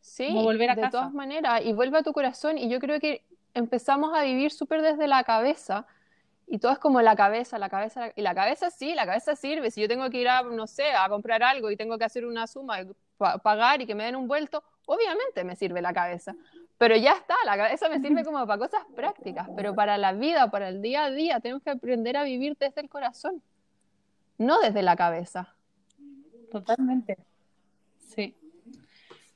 [0.00, 1.62] Sí, volver a de todas maneras.
[1.64, 2.56] Y vuelve a tu corazón.
[2.56, 5.84] Y yo creo que empezamos a vivir súper desde la cabeza.
[6.46, 8.12] Y todo es como la cabeza, la cabeza.
[8.14, 9.72] Y la cabeza sí, la cabeza sirve.
[9.72, 12.26] Si yo tengo que ir a, no sé, a comprar algo y tengo que hacer
[12.26, 12.78] una suma,
[13.42, 16.36] pagar y que me den un vuelto, obviamente me sirve la cabeza.
[16.82, 20.50] Pero ya está, la cabeza me sirve como para cosas prácticas, pero para la vida,
[20.50, 23.40] para el día a día, tenemos que aprender a vivir desde el corazón,
[24.36, 25.54] no desde la cabeza.
[26.50, 27.18] Totalmente.
[27.96, 28.34] Sí.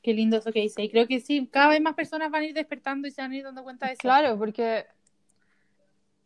[0.03, 0.83] Qué lindo eso que dice.
[0.83, 3.31] Y creo que sí, cada vez más personas van a ir despertando y se van
[3.31, 4.01] a ir dando cuenta de eso.
[4.01, 4.85] Claro, porque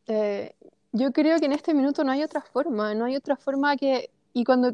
[0.06, 0.54] eh,
[0.92, 4.08] yo creo que en este minuto no hay otra forma, no hay otra forma que...
[4.32, 4.72] Y cuando...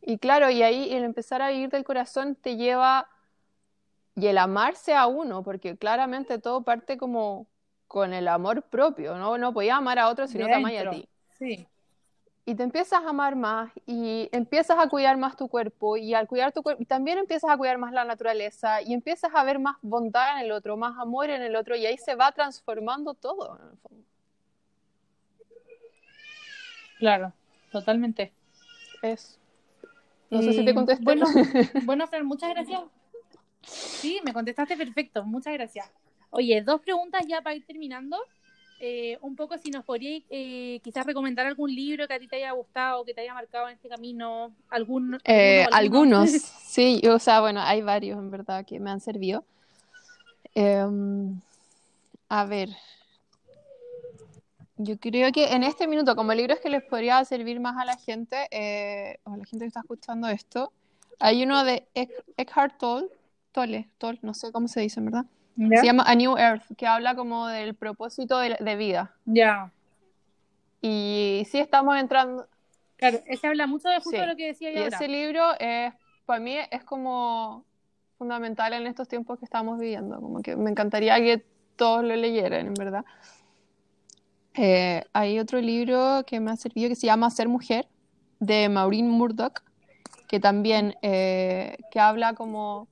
[0.00, 3.10] Y claro, y ahí el empezar a vivir del corazón te lleva
[4.20, 7.46] y el amarse a uno, porque claramente todo parte como
[7.88, 9.38] con el amor propio, ¿no?
[9.38, 11.08] No podía amar a otro si no te amas a ti.
[11.38, 11.66] Sí.
[12.44, 16.26] Y te empiezas a amar más y empiezas a cuidar más tu cuerpo y al
[16.26, 19.76] cuidar tu cuerpo también empiezas a cuidar más la naturaleza y empiezas a ver más
[19.82, 23.56] bondad en el otro, más amor en el otro y ahí se va transformando todo
[23.56, 24.04] en el fondo.
[26.98, 27.32] Claro,
[27.72, 28.32] totalmente.
[29.02, 29.38] Es.
[30.28, 31.04] No sé si te contesté.
[31.04, 31.26] Bueno,
[31.84, 32.80] bueno, Fran, muchas gracias
[33.62, 35.90] Sí, me contestaste perfecto, muchas gracias.
[36.30, 38.16] Oye, dos preguntas ya para ir terminando.
[38.82, 42.36] Eh, un poco si nos podrías eh, quizás recomendar algún libro que a ti te
[42.36, 46.30] haya gustado, que te haya marcado en este camino, algún, eh, algunos,
[46.64, 49.44] sí, o sea, bueno, hay varios en verdad que me han servido.
[50.54, 51.38] Em,
[52.30, 52.70] a ver,
[54.78, 57.98] yo creo que en este minuto, como libros que les podría servir más a la
[57.98, 58.48] gente,
[59.24, 60.72] o a la gente que está escuchando esto,
[61.18, 61.86] hay uno de
[62.38, 63.19] Eckhart Tolle
[63.52, 65.26] Tolle, Tolle, no sé cómo se dice, ¿verdad?
[65.56, 69.14] Se llama A New Earth, que habla como del propósito de, vida.
[69.26, 69.70] Ya.
[70.80, 72.46] Y sí estamos entrando...
[72.96, 74.84] Claro, ese habla mucho de justo lo que decía yo.
[74.84, 75.92] Y ese libro, es,
[76.24, 77.64] para mí, es como
[78.16, 80.20] fundamental en estos tiempos que estamos viviendo.
[80.20, 81.44] Como que me encantaría que
[81.76, 83.04] todos lo leyeran, en verdad.
[84.54, 87.88] Eh, hay otro libro que me ha servido que se llama Ser Mujer,
[88.38, 89.62] de Maureen Murdoch,
[90.26, 92.88] que también eh, que habla como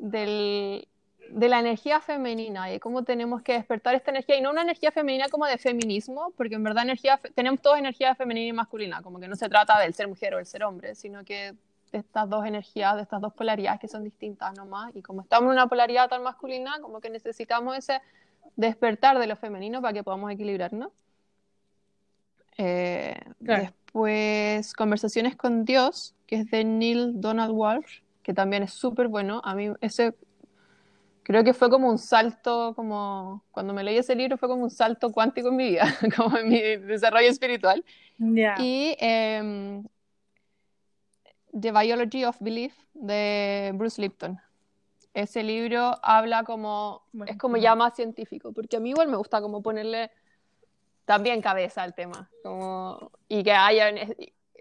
[0.00, 0.88] del,
[1.30, 4.90] de la energía femenina y cómo tenemos que despertar esta energía, y no una energía
[4.90, 9.20] femenina como de feminismo, porque en verdad energía, tenemos toda energía femenina y masculina, como
[9.20, 11.54] que no se trata del ser mujer o el ser hombre, sino que
[11.92, 15.48] de estas dos energías, de estas dos polaridades que son distintas nomás, y como estamos
[15.48, 18.00] en una polaridad tan masculina, como que necesitamos ese
[18.56, 20.90] despertar de lo femenino para que podamos equilibrarnos.
[22.56, 23.16] Eh,
[23.92, 29.40] Pues Conversaciones con Dios, que es de Neil Donald Walsh, que también es súper bueno.
[29.44, 30.14] A mí ese
[31.22, 34.70] creo que fue como un salto, como cuando me leí ese libro fue como un
[34.70, 35.84] salto cuántico en mi vida,
[36.16, 37.84] como en mi desarrollo espiritual.
[38.18, 39.84] Y em,
[41.52, 44.40] The Biology of Belief de Bruce Lipton.
[45.14, 49.40] Ese libro habla como, es como ya más científico, porque a mí igual me gusta
[49.40, 50.10] como ponerle
[51.04, 53.90] también cabeza al tema, como, y que haya,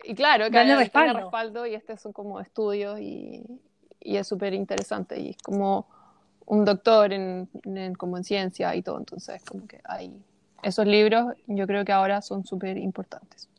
[0.04, 1.20] y, claro, que haya respaldo.
[1.20, 1.66] respaldo.
[1.66, 3.43] y este son como estudios y,
[4.00, 5.88] y es súper interesante y es como
[6.45, 7.47] un doctor en,
[7.97, 10.22] como en ciencia y todo, entonces como que hay
[10.64, 13.50] esos libros yo creo que ahora son súper importantes.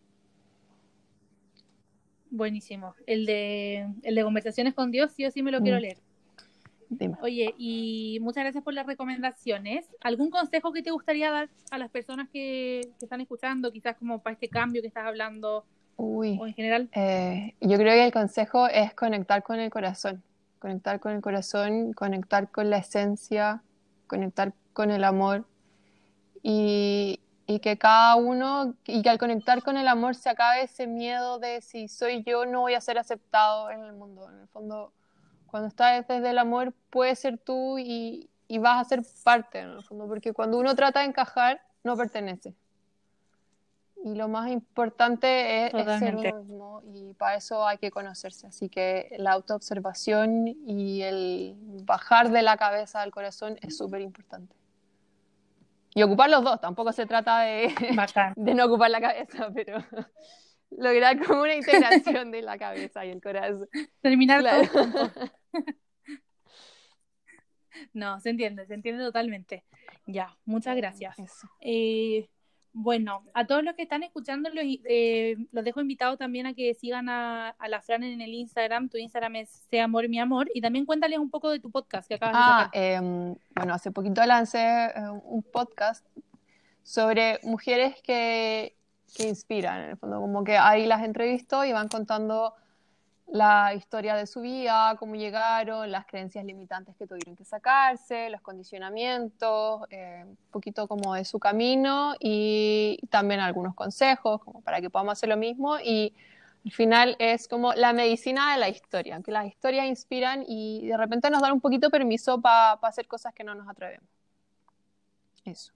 [2.31, 2.95] Buenísimo.
[3.07, 5.81] El de, el de conversaciones con Dios, sí o sí me lo quiero mm.
[5.81, 5.99] leer.
[7.23, 9.87] Oye, y muchas gracias por las recomendaciones.
[10.01, 14.35] ¿Algún consejo que te gustaría dar a las personas que, están escuchando, quizás como para
[14.35, 15.65] este cambio que estás hablando
[16.03, 16.89] Uy, o en general?
[16.93, 20.23] Eh, yo creo que el consejo es conectar con el corazón
[20.61, 23.63] conectar con el corazón, conectar con la esencia,
[24.07, 25.47] conectar con el amor
[26.43, 27.19] y,
[27.63, 31.61] que cada uno, y que al conectar con el amor se acabe ese miedo de
[31.63, 34.31] si soy yo no voy a ser aceptado en el mundo.
[34.31, 34.93] En el fondo,
[35.47, 39.71] cuando estás desde el amor, puedes ser tú y, y vas a ser parte, en
[39.71, 42.55] el fondo, porque cuando uno trata de encajar, no pertenece.
[44.03, 48.47] Y lo más importante es, ser uno mismo y para eso hay que conocerse.
[48.47, 54.57] Así que la autoobservación y el bajar de la cabeza al corazón es súper importante.
[55.95, 57.75] Y ocupar los dos, tampoco se trata de,
[58.37, 59.85] de no ocupar la cabeza, pero
[60.71, 63.69] lograr como una integración de la cabeza y el corazón.
[64.01, 64.43] Terminar
[64.73, 65.11] todo.
[67.93, 69.65] no, se entiende, se entiende totalmente.
[70.07, 71.17] Ya, muchas gracias.
[71.61, 72.29] Eh,
[72.73, 76.73] bueno, a todos los que están escuchando los, eh, los dejo invitados también a que
[76.75, 78.89] sigan a, la Fran en el Instagram.
[78.89, 80.49] Tu Instagram es Sea Amor Mi Amor.
[80.55, 82.81] Y también cuéntales un poco de tu podcast que acabas de ah, sacar.
[82.81, 84.93] Em, bueno, hace poquito lancé eh,
[85.25, 86.07] un podcast
[86.83, 88.77] sobre mujeres que,
[89.17, 90.21] que inspiran, en el fondo.
[90.21, 92.55] Como que ahí las entrevisto y van contando
[93.31, 98.41] la historia de su vida, cómo llegaron, las creencias limitantes que tuvieron que sacarse, los
[98.41, 104.91] condicionamientos, eh, un poquito como de su camino y también algunos consejos como para que
[104.91, 106.13] podamos hacer lo mismo y
[106.65, 110.97] al final es como la medicina de la historia, que las historias inspiran y de
[110.97, 114.09] repente nos dan un poquito permiso para hacer cosas que no nos atrevemos.
[115.45, 115.73] Eso.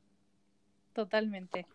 [0.92, 1.66] Totalmente.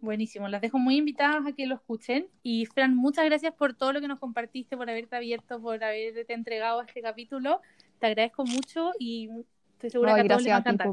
[0.00, 2.28] Buenísimo, las dejo muy invitadas a que lo escuchen.
[2.42, 6.32] Y Fran, muchas gracias por todo lo que nos compartiste, por haberte abierto, por haberte
[6.32, 7.60] entregado a este capítulo.
[7.98, 9.28] Te agradezco mucho y
[9.72, 10.88] estoy segura que a todos les va a encantar.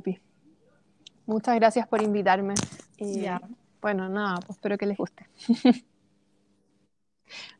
[1.25, 2.55] Muchas gracias por invitarme.
[2.97, 3.25] Y
[3.81, 5.27] bueno, nada, pues espero que les guste.